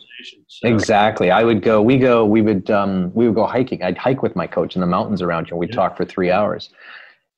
[0.49, 1.31] So, Exactly.
[1.31, 1.83] I would go.
[1.83, 2.25] We go.
[2.25, 2.71] We would.
[2.71, 3.83] Um, we would go hiking.
[3.83, 5.57] I'd hike with my coach in the mountains around here.
[5.57, 5.77] We'd Yeah.
[5.77, 6.71] talk for three hours,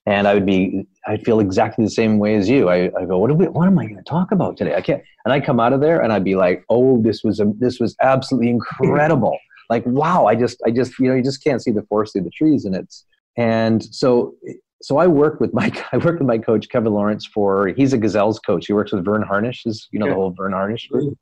[0.07, 0.87] and I would be.
[1.07, 2.69] I'd feel exactly the same way as you.
[2.69, 3.19] I, I go.
[3.19, 4.75] What, are we, what am I going to talk about today?
[4.75, 5.03] I can't.
[5.25, 7.81] And I come out of there, and I'd be like, "Oh, this was a, this
[7.81, 9.37] was absolutely incredible.
[9.71, 10.27] like, wow!
[10.27, 12.65] I just, I just, you know, you just can't see the forest through the trees,
[12.65, 13.05] and it's
[13.37, 14.35] and so."
[14.83, 17.99] So I worked with my I worked with my coach Kevin Lawrence for he's a
[17.99, 18.67] gazelles coach.
[18.67, 21.19] He works with Verne Harnish, is you know the whole Verne Harnish group.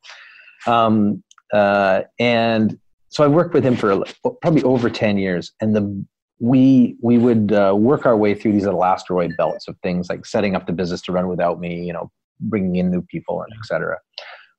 [0.67, 4.03] Um, uh, and so I worked with him for
[4.41, 5.51] probably over 10 years.
[5.61, 6.05] And the,
[6.39, 10.25] we, we would uh, work our way through these little asteroid belts of things like
[10.25, 13.53] setting up the business to run without me, you know, bringing in new people and
[13.53, 13.99] et cetera.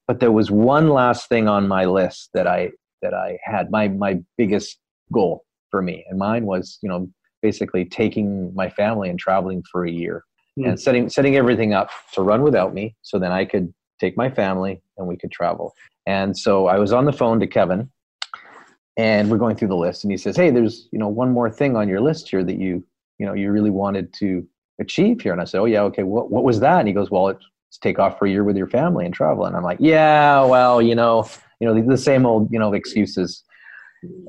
[0.06, 2.70] But there was one last thing on my list that I,
[3.02, 4.78] that I had, my, my biggest
[5.12, 6.04] goal for me.
[6.08, 7.08] And mine was, you know,
[7.44, 10.24] basically taking my family and traveling for a year
[10.56, 10.66] Hmm.
[10.66, 14.30] and setting, setting everything up to run without me so then I could take my
[14.30, 15.74] family and we could travel.
[16.06, 17.90] And so I was on the phone to Kevin
[18.96, 21.50] and we're going through the list and he says, Hey, there's, you know, one more
[21.50, 22.84] thing on your list here that you,
[23.18, 24.46] you know, you really wanted to
[24.80, 25.32] achieve here.
[25.32, 25.82] And I said, Oh yeah.
[25.82, 26.04] Okay.
[26.04, 26.78] What, what was that?
[26.78, 27.44] And he goes, well, it's
[27.82, 29.44] take off for a year with your family and travel.
[29.46, 31.28] And I'm like, yeah, well, you know,
[31.60, 33.42] you know, the, the same old, you know, excuses.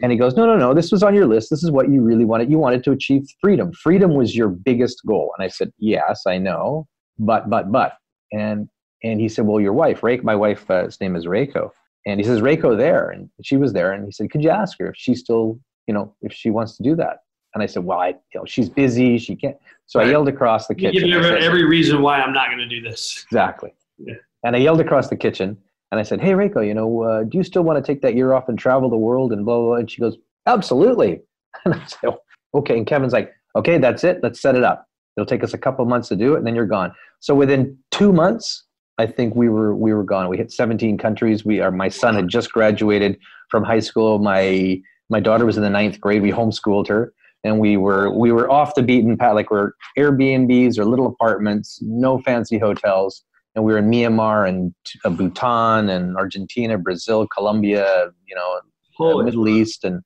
[0.01, 1.49] And he goes, no, no, no, this was on your list.
[1.49, 2.49] This is what you really wanted.
[2.49, 3.71] You wanted to achieve freedom.
[3.73, 5.31] Freedom was your biggest goal.
[5.37, 7.93] And I said, yes, I know, but, but, but,
[8.31, 8.69] and,
[9.03, 11.69] and he said, well, your wife, Rake, my wife, uh, name is Reiko.
[12.05, 13.09] And he says, Reiko there.
[13.09, 13.91] And she was there.
[13.93, 16.77] And he said, could you ask her if she still, you know, if she wants
[16.77, 17.19] to do that?
[17.53, 19.17] And I said, well, I, you know, she's busy.
[19.17, 19.55] She can't.
[19.85, 21.13] So I yelled across the You give kitchen.
[21.13, 23.23] every, said- every reason why I'm not going to do this.
[23.31, 23.73] Exactly.
[23.97, 24.15] Yeah.
[24.43, 25.57] And I yelled across the kitchen
[25.95, 28.15] and I said, Hey, Reiko, you know, uh, do you still want to take that
[28.15, 29.75] year off and travel the world and blah, blah, blah?
[29.75, 31.21] And she goes, Absolutely.
[31.63, 32.17] And I said, "Oh,
[32.53, 32.77] Okay.
[32.77, 34.19] And Kevin's like, Okay, that's it.
[34.21, 34.85] Let's set it up.
[35.15, 36.91] It'll take us a couple months to do it and then you're gone.
[37.21, 38.65] So within two months,
[38.97, 40.27] I think we were we were gone.
[40.27, 41.45] We hit 17 countries.
[41.45, 43.17] We are my son had just graduated
[43.49, 44.19] from high school.
[44.19, 46.21] My my daughter was in the ninth grade.
[46.21, 47.13] We homeschooled her
[47.45, 51.79] and we were we were off the beaten path like we're airbnbs or little apartments
[51.81, 53.23] no fancy hotels
[53.55, 58.59] and we were in Myanmar and uh, Bhutan and Argentina, Brazil, Colombia, you know,
[58.97, 60.01] Holy Middle East, and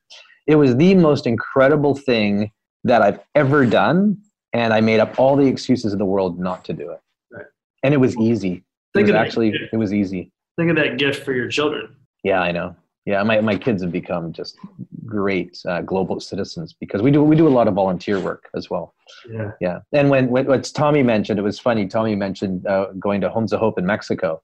[0.48, 2.52] it was the most incredible thing
[2.84, 4.18] that I've ever done.
[4.52, 7.00] And I made up all the excuses in the world not to do it.
[7.32, 7.46] Right.
[7.84, 8.64] And it was easy.
[8.96, 10.32] It was actually it was easy.
[10.58, 11.96] Think of that gift for your children.
[12.24, 12.76] Yeah, I know.
[13.10, 14.60] Yeah, my, my kids have become just
[15.04, 18.70] great uh, global citizens because we do we do a lot of volunteer work as
[18.70, 18.94] well.
[19.28, 19.52] Yeah.
[19.60, 21.88] Yeah, and when, when what Tommy mentioned, it was funny.
[21.88, 24.44] Tommy mentioned uh, going to Homes of Hope in Mexico,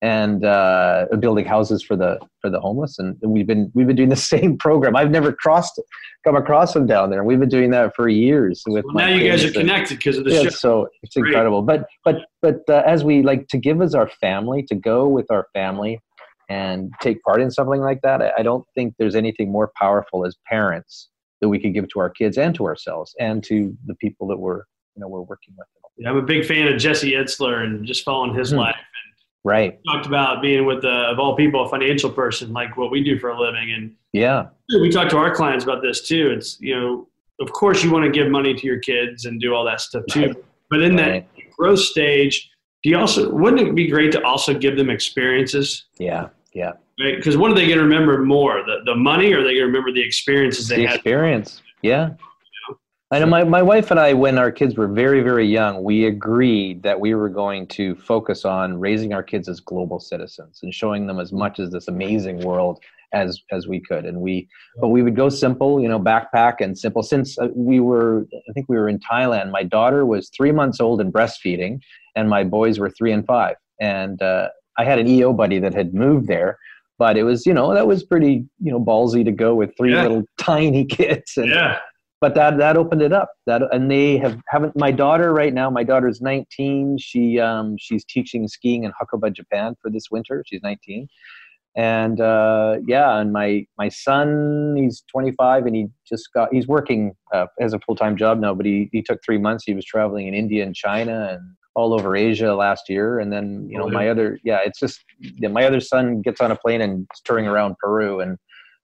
[0.00, 2.98] and uh, building houses for the for the homeless.
[2.98, 4.96] And we've been we've been doing the same program.
[4.96, 5.78] I've never crossed
[6.24, 7.22] come across them down there.
[7.22, 8.86] We've been doing that for years with.
[8.86, 10.48] Well, now you guys are connected because of the yeah, show.
[10.48, 11.28] so it's Great.
[11.28, 11.60] incredible.
[11.60, 15.30] But but but uh, as we like to give as our family to go with
[15.30, 16.00] our family
[16.48, 20.36] and take part in something like that, I, don't think there's anything more powerful as
[20.46, 21.08] parents
[21.40, 24.36] that we can give to our kids and to ourselves and to the people that
[24.38, 24.62] we're
[24.94, 25.66] you know we're working with.
[25.98, 28.58] Yeah, I'm a big fan of Jesse Itzler and just following his Hmm.
[28.58, 28.76] life.
[29.44, 29.78] Right.
[29.86, 33.30] Talked about being with, of all people, a financial person, like what we do for
[33.30, 33.72] a living.
[33.72, 34.48] And Yeah.
[34.80, 36.30] we talk to our clients about this too.
[36.30, 37.08] It's, you know,
[37.40, 40.02] of course you want to give money to your kids and do all that stuff
[40.10, 40.26] too.
[40.26, 40.36] Right.
[40.68, 41.28] But in that Right.
[41.56, 42.50] growth stage,
[42.82, 45.84] do you also, wouldn't it be great to also give them experiences?
[45.98, 46.28] Yeah.
[46.56, 46.72] Yeah.
[46.98, 47.16] Right?
[47.16, 49.56] Because what are they going to remember more, the, the money or are they going
[49.56, 50.94] to remember the experiences they the had?
[50.94, 51.60] experience.
[51.82, 52.14] Yeah.
[53.10, 56.06] I know my, my wife and I, when our kids were very, very young, we
[56.06, 60.72] agreed that we were going to focus on raising our kids as global citizens and
[60.72, 62.80] showing them as much as this amazing world
[63.12, 64.06] as as we could.
[64.06, 64.48] And we,
[64.80, 67.02] but we would go simple, you know, backpack and simple.
[67.02, 69.50] Since uh, we were, I think we were in Thailand.
[69.50, 71.80] My daughter was three months old and breastfeeding,
[72.16, 73.56] and my boys were three and five.
[73.78, 76.58] And uh, I had an EO buddy that had moved there,
[76.98, 79.92] but it was, you know, that was pretty, you know, ballsy to go with three
[79.92, 80.02] Yeah.
[80.02, 81.32] little tiny kids.
[81.36, 81.78] And, Yeah.
[82.20, 85.68] but that that opened it up that and they have haven't my daughter right now
[85.68, 90.62] my daughter's 19 she um she's teaching skiing in hakuba japan for this winter she's
[90.62, 91.06] 19
[91.76, 97.12] and uh yeah and my my son he's 25 and he just got he's working
[97.34, 100.26] uh, as a full-time job now but he he took three months he was traveling
[100.26, 101.42] in india and china and
[101.76, 104.98] all over asia last year and then you know Oh, my other yeah it's just
[105.20, 108.38] yeah, my other son gets on a plane and is touring around peru and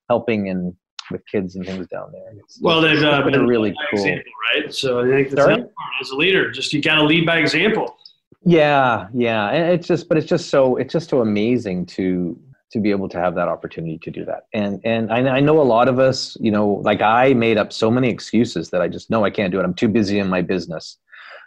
[0.09, 0.73] helping and
[1.11, 3.99] with kids and things down there It's- Well, they've uh, been really cool.
[3.99, 4.73] example, right?
[4.73, 5.59] So I think that's part
[6.01, 6.49] as a leader.
[6.49, 7.97] Just you got to lead by example.
[8.45, 12.39] Yeah, yeah, and it's just, but it's just so, it's just so amazing to
[12.73, 14.47] to be able to have that opportunity to do that.
[14.53, 17.71] And and I, I know a lot of us, you know, like I made up
[17.71, 19.63] so many excuses that I just know I can't do it.
[19.63, 20.97] I'm too busy in my business.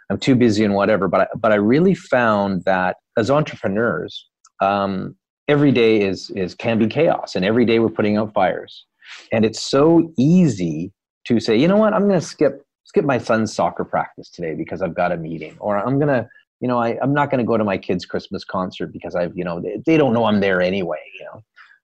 [0.09, 1.07] I'm too busy in whatever.
[1.07, 4.27] But I, but I really found that as entrepreneurs,
[4.61, 5.15] um,
[5.47, 8.85] every day is is can be chaos, and every day we're putting out fires.
[9.31, 10.91] And it's so easy
[11.27, 14.53] to say, you know what, I'm going to skip skip my son's soccer practice today
[14.55, 16.27] because I've got a meeting, or I'm going to
[16.59, 19.35] you know, I, I'm not going to go to my kid's Christmas concert because I've,
[19.35, 21.43] you know, they, they don't know I'm there anyway, you know.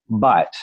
[0.09, 0.53] But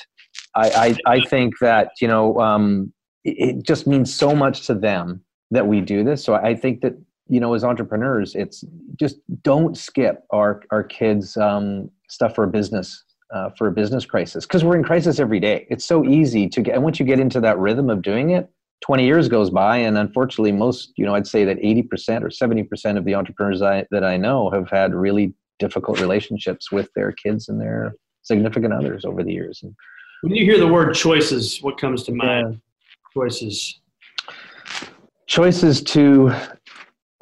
[0.55, 2.93] I, I, I think that, you know, um,
[3.25, 6.25] it, it just means so much to them that we do this.
[6.25, 6.95] So I think that,
[7.31, 8.65] you know, as entrepreneurs, it's
[8.99, 13.05] just don't skip our, our kids' um, stuff for a business.
[13.33, 15.65] Uh, for a business crisis, because we're in crisis every day.
[15.71, 18.51] It's so easy to get, and once you get into that rhythm of doing it,
[18.81, 22.99] 20 years goes by and unfortunately most you know i'd say that 80% or 70%
[22.99, 27.49] of the entrepreneurs I, that i know have had really difficult relationships with their kids
[27.49, 29.75] and their significant others over the years and,
[30.23, 32.61] When you hear the word choices, what comes to mind?
[33.15, 33.81] Choices.
[35.27, 36.33] choices to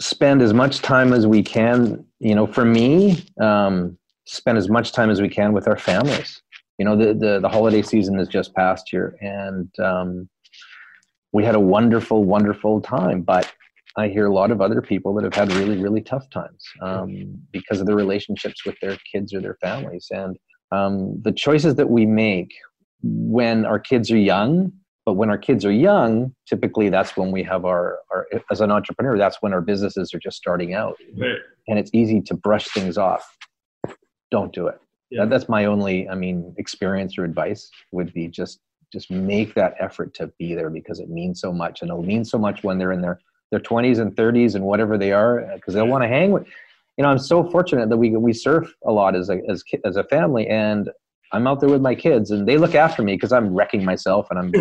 [0.01, 4.93] spend as much time as we can you know for me um, spend as much
[4.93, 6.43] time as we can with our families.
[6.79, 10.29] You know the, the, the holiday season is just past here and um,
[11.33, 13.53] we had a wonderful wonderful time but
[13.97, 17.37] i hear a lot of other people that have had really really tough times um,
[17.53, 20.07] because of their relationships with their kids or their families.
[20.11, 20.37] And
[20.71, 22.53] um, the choices that we make
[23.03, 24.73] when our kids are young
[25.09, 28.71] but when our kids are young typically that's when we have our, our as an
[28.71, 30.99] entrepreneur that's when our businesses are just starting out.
[31.17, 31.39] Right.
[31.67, 33.25] and it's easy to brush things off.
[34.31, 34.79] Don't do it.
[35.11, 35.23] Yeah.
[35.23, 38.61] that, that's my only i mean experience or advice would be just
[38.93, 41.81] just make that effort to be there because it means so much.
[41.81, 43.19] And it'll mean so much when they're in their
[43.51, 46.47] their 20s and 30s and whatever they are because they'll want to hang with
[46.99, 49.97] you know i'm so fortunate that we we surf a lot as a as, as
[49.97, 50.47] a family.
[50.49, 50.91] And
[51.33, 54.27] i'm out there with my kids and they look after me because i'm wrecking myself
[54.31, 54.53] and i'm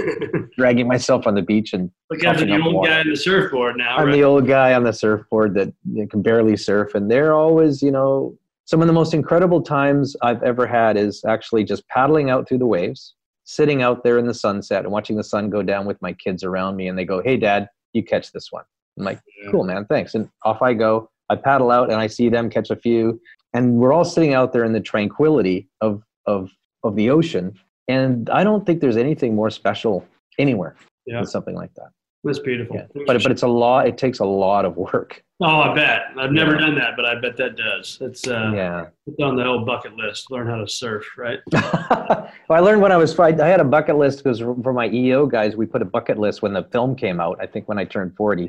[0.57, 2.89] dragging myself on the beach and Look after the old water.
[2.89, 3.97] guy in the surfboard now.
[3.97, 4.11] I'm right?
[4.13, 5.73] the old guy on the surfboard that
[6.09, 10.41] can barely surf, and they're always, you know, some of the most incredible times I've
[10.43, 14.33] ever had is actually just paddling out through the waves, sitting out there in the
[14.33, 17.21] sunset and watching the sun go down with my kids around me, and they go,
[17.21, 18.63] "Hey, Dad, you catch this one."
[18.97, 19.51] I'm like, Yeah.
[19.51, 21.09] "Cool, man, thanks." And off I go.
[21.29, 23.19] I paddle out, and I see them catch a few,
[23.53, 26.51] and we're all sitting out there in the tranquility of of
[26.83, 27.53] of the ocean
[27.87, 30.05] and i don't think there's anything more special
[30.37, 31.15] anywhere Yeah.
[31.17, 31.89] than something like that
[32.23, 32.75] That's beautiful.
[32.75, 32.85] yeah.
[33.07, 36.01] but but it's a lot it takes a lot of work oh, I bet.
[36.17, 36.61] I've never Yeah.
[36.65, 37.99] done that, but I bet that does.
[38.01, 40.31] It's uh, yeah it's on the old bucket list.
[40.31, 41.39] Learn how to surf, right?
[41.53, 45.27] well, I learned when I was I had a bucket list because for my EO
[45.27, 47.37] guys, we put a bucket list when the film came out.
[47.39, 48.47] I think when I turned forty,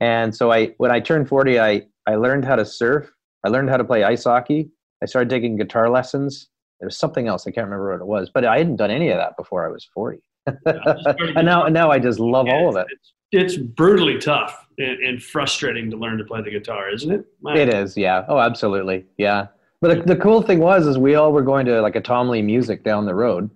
[0.00, 3.10] and so I when I turned forty, I I learned how to surf.
[3.44, 4.70] I learned how to play ice hockey.
[5.02, 6.48] I started taking guitar lessons.
[6.82, 9.10] There was something else I can't remember what it was, but I hadn't done any
[9.10, 10.18] of that before I was forty.
[10.66, 12.88] and now now I just love all of it.
[12.90, 17.24] It's, it's brutally tough and, and frustrating to learn to play the guitar, isn't it?
[17.40, 18.24] My- It is, yeah.
[18.28, 19.46] Oh, absolutely, yeah.
[19.80, 22.28] But the, the cool thing was, is we all were going to like a Tom
[22.28, 23.48] Lee music down the road.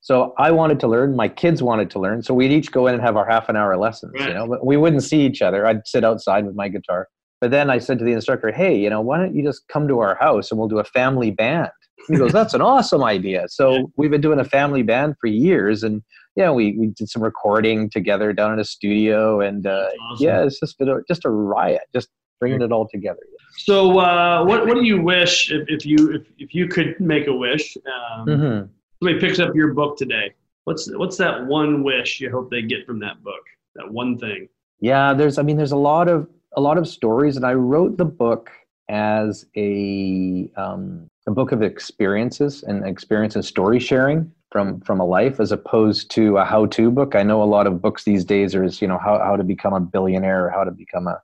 [0.00, 1.14] So I wanted to learn.
[1.14, 2.22] My kids wanted to learn.
[2.22, 4.12] So we'd each go in and have our half an hour lessons.
[4.28, 5.66] You know, but we wouldn't see each other.
[5.66, 7.08] I'd sit outside with my guitar.
[7.42, 9.86] But then I said to the instructor, "Hey, you know, why don't you just come
[9.88, 11.68] to our house and we'll do a family band?"
[12.10, 15.82] He goes, "That's an awesome idea." So we've been doing a family band for years,
[15.82, 16.02] and
[16.36, 20.26] yeah, we, we did some recording together down in a studio, and uh, awesome.
[20.26, 23.20] yeah, it's just been a, just a riot, just bringing it all together.
[23.58, 27.26] So, uh, what what do you wish if, if you if, if you could make
[27.26, 27.76] a wish?
[27.86, 28.60] Um, hmm
[29.02, 30.34] Somebody picks up your book today.
[30.64, 33.40] What's what's that one wish you hope they get from that book?
[33.76, 34.48] That one thing.
[34.80, 37.96] Yeah, there's I mean there's a lot of a lot of stories and I wrote
[37.96, 38.50] the book
[38.90, 45.04] as a um, a book of experiences and experience and story sharing from from a
[45.04, 47.14] life as opposed to a how-to book.
[47.14, 49.74] I know a lot of books these days are you know how how to become
[49.74, 51.20] a billionaire or how to become a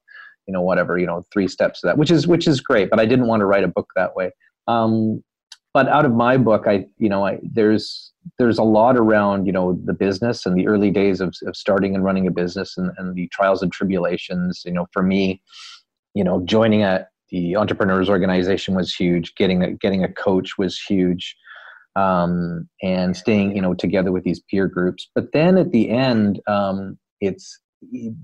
[0.46, 3.00] you know whatever, you know, three steps to that, which is which is great, but
[3.00, 4.30] I didn't want to write a book that way.
[4.68, 5.22] Um,
[5.74, 9.52] but out of my book, I you know I there's there's a lot around you
[9.52, 12.90] know the business and the early days of, of starting and running a business and,
[12.98, 15.40] and the trials and tribulations you know for me
[16.14, 20.78] you know joining a the entrepreneurs organization was huge getting a getting a coach was
[20.80, 21.36] huge
[21.96, 26.40] um, and staying you know together with these peer groups but then at the end
[26.46, 27.58] um, it's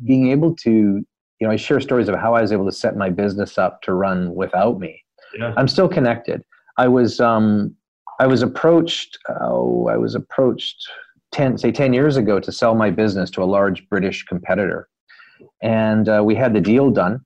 [0.04, 2.96] being able to you know i share stories of how i was able to set
[2.96, 5.02] my business up to run without me
[5.38, 5.52] Yeah.
[5.56, 6.42] i'm still connected
[6.78, 7.74] i was um,
[8.20, 9.18] I was approached.
[9.40, 10.76] Oh, I was approached
[11.32, 14.88] ten, say ten years ago, to sell my business to a large British competitor,
[15.60, 17.24] and uh, we had the deal done.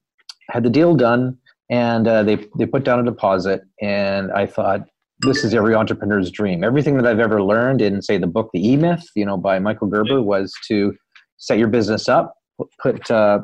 [0.49, 1.37] Had the deal done,
[1.71, 4.87] and uh, they they put down a deposit, and I thought
[5.21, 6.63] this is every entrepreneur's dream.
[6.63, 9.59] Everything that I've ever learned in, say, the book The E Myth, you know, by
[9.59, 10.95] Michael Gerber, was to
[11.39, 12.35] set your business up,
[12.81, 13.41] put uh,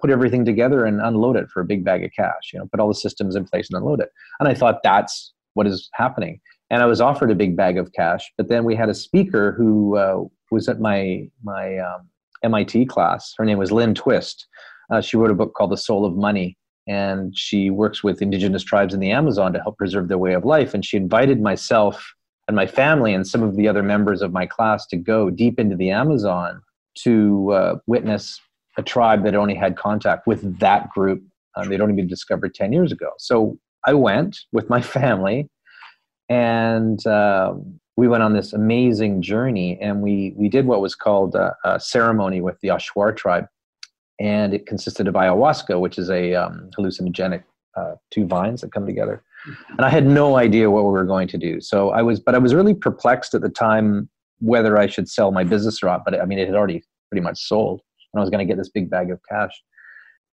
[0.00, 2.52] put everything together, and unload it for a big bag of cash.
[2.52, 4.10] You know, put all the systems in place and unload it.
[4.40, 6.40] And I thought that's what is happening
[6.70, 8.32] and I was offered a big bag of cash.
[8.36, 12.08] But then we had a speaker who uh, was at my my um,
[12.42, 13.32] MIT class.
[13.36, 14.46] Her name was Lynn Twist.
[14.90, 18.62] Uh, she wrote a book called The Soul of Money, and she works with indigenous
[18.62, 20.72] tribes in the Amazon to help preserve their way of life.
[20.72, 22.14] And she invited myself
[22.46, 25.58] and my family and some of the other members of my class to go deep
[25.58, 26.62] into the Amazon
[26.98, 28.40] to uh, witness
[28.78, 31.22] a tribe that only had contact with that group.
[31.56, 33.10] Uh, they'd only been discovered 10 years ago.
[33.18, 35.48] So I went with my family
[36.28, 41.34] and um, we went on this amazing journey and we, we did what was called
[41.34, 43.46] a, a ceremony with the Achuar tribe
[44.18, 47.44] and it consisted of ayahuasca which is a um, hallucinogenic
[47.76, 49.22] uh, two vines that come together.
[49.68, 51.60] And i had no idea what we were going to do.
[51.60, 54.08] So i was but i was really perplexed at the time
[54.40, 57.22] whether i should sell my business or not but i mean it had already pretty
[57.22, 57.80] much sold
[58.12, 59.52] and i was going to get this big bag of cash.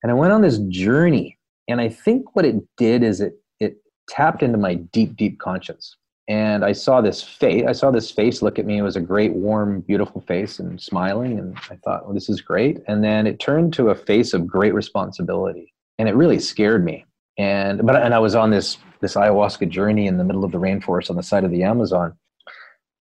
[0.02, 3.78] And i went on this journey and i think what it did is it it
[4.10, 5.96] tapped into my deep deep conscience
[6.28, 8.78] and i saw this face i saw this face look at me.
[8.78, 12.42] It was a great warm beautiful face and smiling and i thought well this is
[12.42, 12.80] great.
[12.88, 17.06] And then it turned to a face of great responsibility and it really scared me.
[17.38, 20.60] And but and i was on this this ayahuasca journey in the middle of the
[20.60, 22.14] rainforest on the side of the amazon.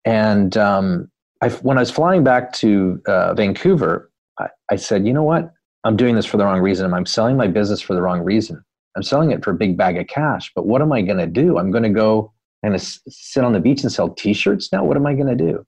[0.04, 1.08] And um,
[1.40, 5.52] I, when i was flying back to uh, vancouver I, I said you know what?
[5.84, 8.64] I'm doing this for the wrong reason i'm selling my business for the wrong reason.
[8.94, 11.26] I'm selling it for a big bag of cash but what am i going to
[11.26, 11.58] do?
[11.58, 12.31] I'm going to go
[12.62, 14.84] and sit on the beach and sell t-shirts now?
[14.84, 15.64] What am i going to do?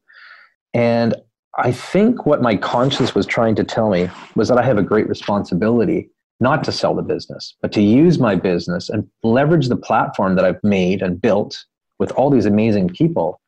[0.72, 1.14] And
[1.56, 4.82] i think what my conscience was trying to tell me was that i have a
[4.82, 9.76] great responsibility not to sell the business but to use my business and leverage the
[9.76, 11.64] platform that i've made and built
[11.98, 13.40] with all these amazing people.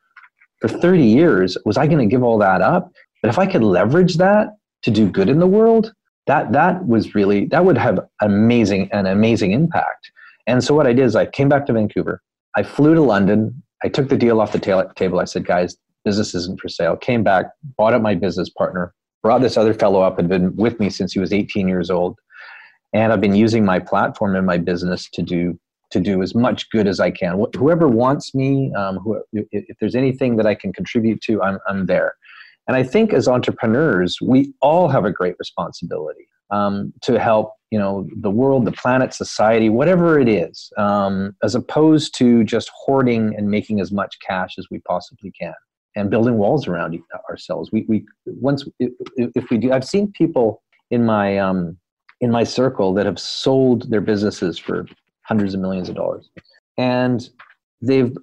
[0.60, 2.92] For 30 years was i going to give all that up?
[3.22, 5.92] But if i could leverage that to do good in the world
[6.26, 10.10] that that was really that would have amazing an amazing impact.
[10.46, 12.22] And so what i did is i came back to vancouver
[12.56, 13.62] I flew to London.
[13.84, 15.20] I took the deal off the ta- table.
[15.20, 16.96] I said, guys, business isn't for sale.
[16.96, 17.46] Came back,
[17.76, 21.12] bought up my business partner, brought this other fellow up, and been with me since
[21.12, 22.16] he was 18 years old.
[22.94, 25.58] And I've been using my platform and my business to do
[25.92, 27.38] to do as much good as I can.
[27.38, 28.98] Wh- Whoever wants me, um,
[29.32, 32.14] if, if there's anything that I can contribute to, I'm, I'm there.
[32.66, 37.78] And I think as entrepreneurs, we all have a great responsibility um, to help, you
[37.78, 43.34] know, the world, the planet, society, whatever it is, um, as opposed to just hoarding
[43.36, 45.54] and making as much cash as we possibly can
[45.96, 46.96] and building walls around
[47.28, 47.72] ourselves.
[47.72, 48.92] We, we once if,
[49.34, 51.76] if we do, I've seen people in my um,
[52.20, 54.86] in my circle that have sold their businesses for
[55.22, 56.30] hundreds of millions of dollars,
[56.78, 57.28] and
[57.80, 58.16] they've.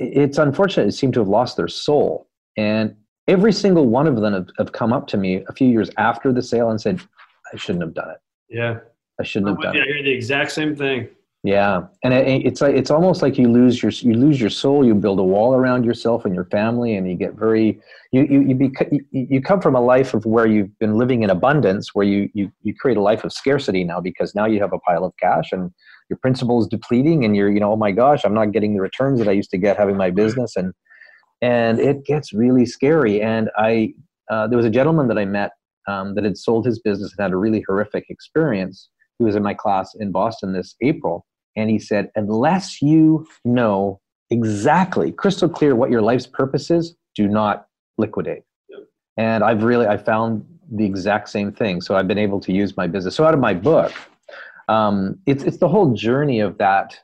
[0.00, 0.84] It's unfortunate.
[0.84, 2.94] They seem to have lost their soul, and
[3.26, 6.32] every single one of them have, have come up to me a few years after
[6.32, 7.00] the sale and said,
[7.52, 8.18] "I shouldn't have done it.
[8.48, 8.78] Yeah.
[9.20, 9.80] I shouldn't have done you.
[9.80, 11.08] it." I hear the exact same thing.
[11.44, 14.84] Yeah, and it, it's like it's almost like you lose your you lose your soul.
[14.84, 17.80] You build a wall around yourself and your family, and you get very
[18.10, 21.22] you you you, bec- you, you come from a life of where you've been living
[21.22, 24.60] in abundance, where you you you create a life of scarcity now because now you
[24.60, 25.70] have a pile of cash and
[26.10, 28.80] your principal is depleting, and you're you know oh my gosh, I'm not getting the
[28.80, 30.74] returns that I used to get having my business, and
[31.40, 33.22] and it gets really scary.
[33.22, 33.94] And I
[34.28, 35.52] uh, there was a gentleman that I met
[35.88, 38.88] um, that had sold his business and had a really horrific experience.
[39.18, 41.26] He was in my class in Boston this April
[41.56, 47.26] and he said, unless you know exactly, crystal clear what your life's purpose is, do
[47.26, 47.66] not
[47.96, 48.42] liquidate.
[49.16, 51.80] And I've really, I found the exact same thing.
[51.80, 53.16] So I've been able to use my business.
[53.16, 53.92] So out of my book,
[54.68, 56.96] um, it's, it's the whole journey of that,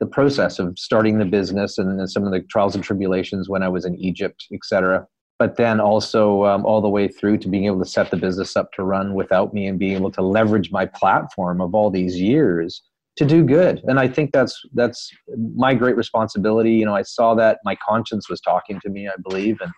[0.00, 3.62] the process of starting the business and, then some of the trials and tribulations when
[3.62, 5.06] I was in Egypt, et cetera.
[5.38, 8.56] But then also um, all the way through to being able to set the business
[8.56, 12.20] up to run without me and being able to leverage my platform of all these
[12.20, 12.82] years
[13.16, 13.80] to do good.
[13.84, 15.10] And i think that's that's
[15.54, 16.72] my great responsibility.
[16.72, 19.72] You know i saw that my conscience was talking to me i believe and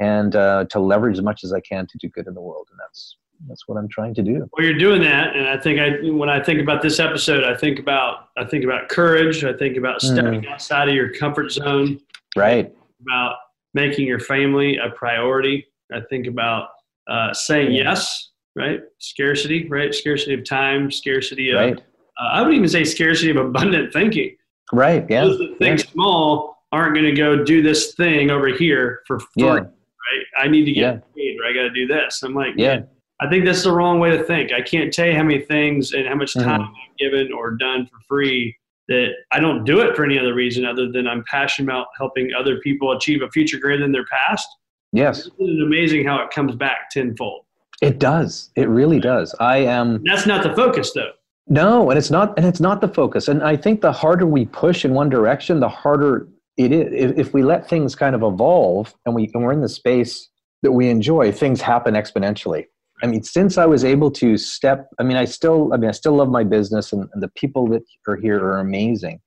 [0.00, 2.68] and uh, to leverage as much as i can to do good in the world.
[2.70, 3.16] And that's
[3.48, 4.48] that's what i'm trying to do.
[4.52, 7.56] Well, you're doing that, and I think I when I think about this episode, I
[7.56, 9.44] think about I think about courage.
[9.44, 12.00] I think about stepping outside of your comfort zone.
[12.36, 12.72] right.
[13.00, 13.36] About
[13.74, 15.66] making your family a priority.
[15.92, 16.68] I think about
[17.08, 18.30] uh, saying yes.
[18.56, 19.68] Right, scarcity.
[19.68, 21.56] Right, scarcity of time, scarcity of.
[21.60, 21.78] right
[22.20, 24.36] Uh, I would even say scarcity of abundant thinking.
[24.72, 25.90] right yeah Those that think yeah.
[25.92, 29.44] small aren't going to go do this thing over here for free.
[29.44, 29.52] Yeah.
[29.54, 30.98] Right, I need to get Yeah.
[31.16, 32.22] paid, or I got to do this.
[32.22, 32.80] I'm like, yeah
[33.20, 34.52] I think that's the wrong way to think.
[34.52, 36.48] I can't tell you how many things and how much Mm-hmm.
[36.48, 38.56] time I've given or done for free
[38.88, 42.30] that I don't do it for any other reason other than I'm passionate about helping
[42.38, 44.46] other people achieve a future greater than their past.
[44.92, 47.44] yes It's amazing how it comes back tenfold.
[47.82, 51.12] it does it really does i am that's not the focus, though.
[51.50, 53.26] No, and it's not, and it's not the focus.
[53.26, 56.28] And I think the harder we push in one direction, the harder
[56.58, 56.92] it is.
[56.92, 60.28] If, if we let things kind of evolve, and we and we're in the space
[60.62, 62.66] that we enjoy, things happen exponentially.
[63.02, 65.92] I mean, since I was able to step, I mean, I still, I mean, I
[65.92, 69.20] still love my business, and, and the people that are here are amazing.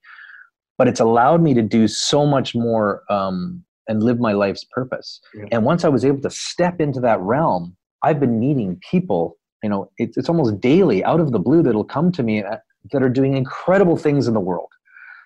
[0.78, 5.22] But it's allowed me to do so much more um, and live my life's purpose.
[5.34, 5.46] Yeah.
[5.52, 9.70] And once I was able to step into that realm, I've been meeting people you
[9.70, 12.58] know it's, it's almost daily out of the blue that'll come to me uh,
[12.92, 14.70] that are doing incredible things in the world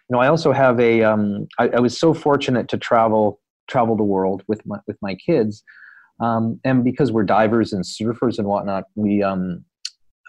[0.09, 3.95] you know i also have a um, I, I was so fortunate to travel travel
[3.95, 5.63] the world with my with my kids
[6.19, 9.63] um, and because we're divers and surfers and whatnot we um,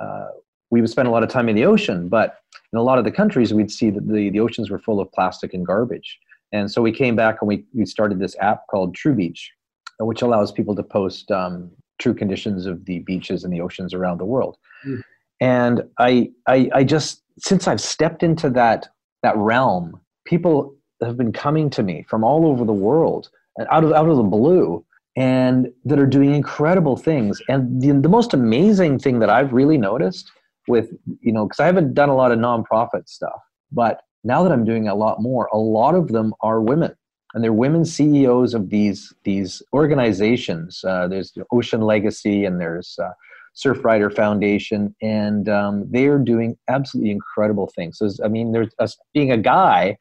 [0.00, 0.28] uh,
[0.70, 2.38] we would spend a lot of time in the ocean but
[2.72, 5.10] in a lot of the countries we'd see that the, the oceans were full of
[5.12, 6.18] plastic and garbage
[6.52, 9.52] and so we came back and we, we started this app called true beach
[9.98, 14.18] which allows people to post um, true conditions of the beaches and the oceans around
[14.18, 14.56] the world.
[14.86, 15.02] Mm.
[15.40, 18.88] And I, I, I just since I've stepped into that
[19.22, 23.84] that realm, people have been coming to me from all over the world, and out
[23.84, 24.84] of out of the blue,
[25.16, 27.40] and that are doing incredible things.
[27.48, 30.30] And the, the most amazing thing that I've really noticed
[30.68, 30.90] with
[31.20, 33.40] you know because I haven't done a lot of nonprofit stuff,
[33.72, 36.94] but now that I'm doing a lot more, a lot of them are women
[37.34, 40.82] and they're women CEOs of these these organizations.
[40.82, 43.10] Uh, there's Ocean Legacy and there's uh,
[43.54, 47.98] Surfrider Foundation, and um, they are doing absolutely incredible things.
[47.98, 49.96] So, I mean, there's us being a guy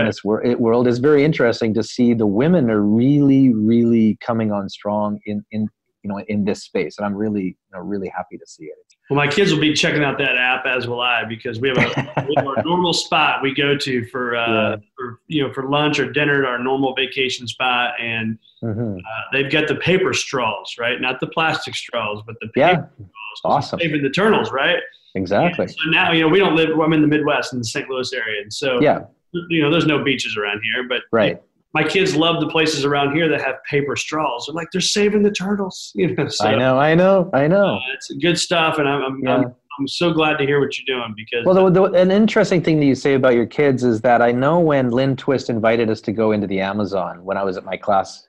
[0.00, 4.52] in this wor- world It's very interesting to see the women are really, really coming
[4.52, 5.68] on strong in in
[6.02, 8.74] you know in this space, and I'm really you know, really happy to see it.
[9.10, 11.76] Well, my kids will be checking out that app as will I because we have,
[11.76, 14.76] a, we have our normal spot we go to for, uh, Yeah.
[14.96, 18.96] for you know for lunch or dinner at our normal vacation spot, and Mhm.
[18.98, 19.00] uh,
[19.32, 21.00] they've got the paper straws, right?
[21.00, 22.58] Not the plastic straws, but the paper
[22.98, 23.04] Yeah,
[23.36, 23.56] straws.
[23.56, 23.80] awesome.
[23.80, 24.78] Saving the turtles, right?
[25.14, 25.64] exactly.
[25.66, 26.70] And so now you know we don't live.
[26.80, 27.88] I'm in the Midwest in the St.
[27.88, 29.00] Louis area, and so Yeah,
[29.48, 31.40] you know there's no beaches around here, but right.
[31.74, 34.46] my kids love the places around here that have paper straws.
[34.46, 36.28] They're like they're saving the turtles, you know.
[36.28, 37.76] So, I know, I know, I know.
[37.76, 39.36] uh, it's good stuff, and I'm I'm, Yeah.
[39.36, 42.62] I'm I'm so glad to hear what you're doing because Well, the, the, an interesting
[42.62, 45.88] thing that you say about your kids is that I know when Lynn Twist invited
[45.88, 48.28] us to go into the Amazon when I was at my class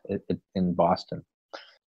[0.55, 1.23] in Boston,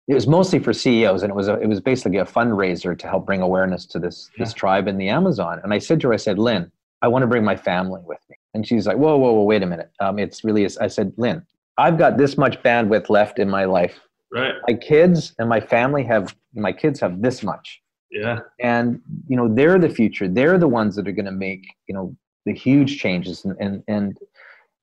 [0.07, 3.07] it was mostly for CEOs, and it was a, it was basically a fundraiser to
[3.07, 5.59] help bring awareness to this this tribe in the Amazon.
[5.63, 8.19] And I said to her, I said, Lynn, I want to bring my family with
[8.29, 8.35] me.
[8.55, 9.91] And she's like, Whoa, whoa, whoa, wait a minute.
[9.99, 10.65] Um, it's really.
[10.79, 11.45] I said, Lynn,
[11.77, 13.99] I've got this much bandwidth left in my life.
[14.33, 17.81] right, My kids and my family have my kids have this much.
[18.09, 20.29] Yeah, and you know they're the future.
[20.29, 23.43] They're the ones that are going to make you know the huge changes.
[23.43, 24.17] And and and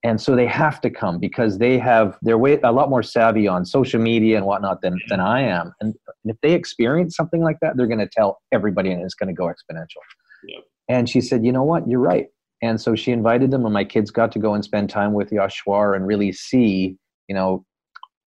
[0.04, 3.48] and so they have to come because they have they're way a lot more savvy
[3.48, 5.72] on social media and whatnot than than I am.
[5.80, 5.94] And,
[6.24, 9.34] if they experience something like that they're going to tell everybody and it's going to
[9.34, 10.02] go exponential.
[10.46, 10.62] Yep.
[10.88, 11.88] and she said you know what?
[11.88, 12.28] You're right
[12.62, 15.30] and so she invited them and my kids got to go and spend time with
[15.30, 16.96] Yashwar and really see
[17.28, 17.64] you know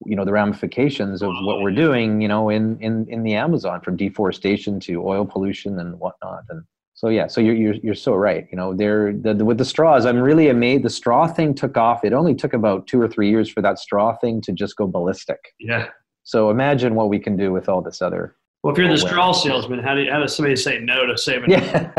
[0.06, 3.80] you know the ramifications of what we're doing you know in in in the amazon
[3.82, 6.44] from deforestation to oil pollution and whatnot.
[6.50, 6.64] And
[6.94, 8.46] so yeah so you're you're, you're so right.
[8.52, 10.84] You know they're the, the, with the straws i'm really amazed.
[10.84, 12.04] The straw thing took off.
[12.04, 14.86] It only took about two or three years for that straw thing to just go
[14.86, 15.40] ballistic.
[15.60, 15.88] Yeah.
[16.24, 18.36] so imagine what we can do with all this other
[18.66, 21.06] Well, if you're the Oh, straw salesman, how do you, how does somebody say no
[21.06, 21.52] to saving?
[21.52, 21.92] yeah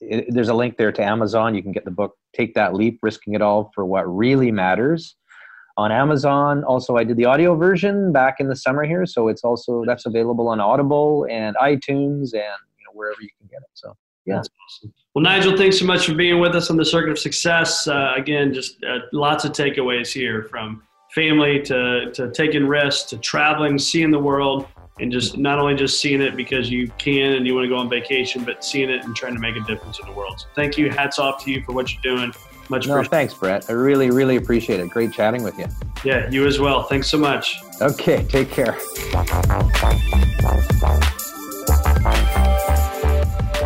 [0.00, 1.54] it, there's a link there to Amazon.
[1.54, 5.14] You can get the book, Take That Leap, Risking It All for What Really Matters
[5.76, 6.64] on Amazon.
[6.64, 9.06] Also, I did the audio version back in the summer here.
[9.06, 13.48] So it's also, that's available on Audible and iTunes and you know, wherever you can
[13.48, 13.70] get it.
[13.74, 13.96] So
[14.26, 14.36] yeah.
[14.36, 14.94] That's awesome.
[15.14, 17.86] Well, Nigel, thanks so much for being with us on the Circuit of Success.
[17.86, 20.82] Uh, again, just uh, lots of takeaways here from
[21.14, 24.66] family to, to taking risks to traveling, seeing the world,
[24.98, 27.76] and just not only just seeing it because you can and you want to go
[27.76, 30.40] on vacation, but seeing it and trying to make a difference in the world.
[30.40, 30.90] So thank you.
[30.90, 32.32] Hats off to you for what you're doing.
[32.68, 33.66] Much No, thanks, Brett.
[33.68, 34.90] I really, really appreciate it.
[34.90, 35.66] Great chatting with you.
[36.04, 36.84] Yeah, you as well.
[36.84, 37.60] Thanks so much.
[37.80, 38.76] Okay, take care.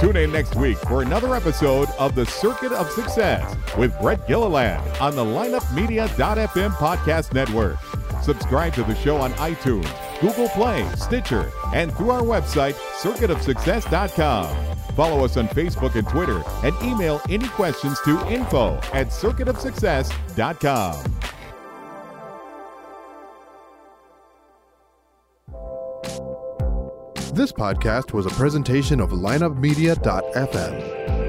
[0.00, 4.82] Tune in next week for another episode of The Circuit of Success with Brett Gilliland
[4.98, 7.76] on the lineupmedia.fm podcast network.
[8.22, 9.90] Subscribe to the show on iTunes,
[10.20, 14.69] Google Play, Stitcher, and through our website, circuitofsuccess.com.
[14.94, 21.04] Follow us on Facebook and Twitter and email any questions to info at circuitofsuccess.com.
[27.32, 31.19] This podcast was a presentation of lineupmedia.fm.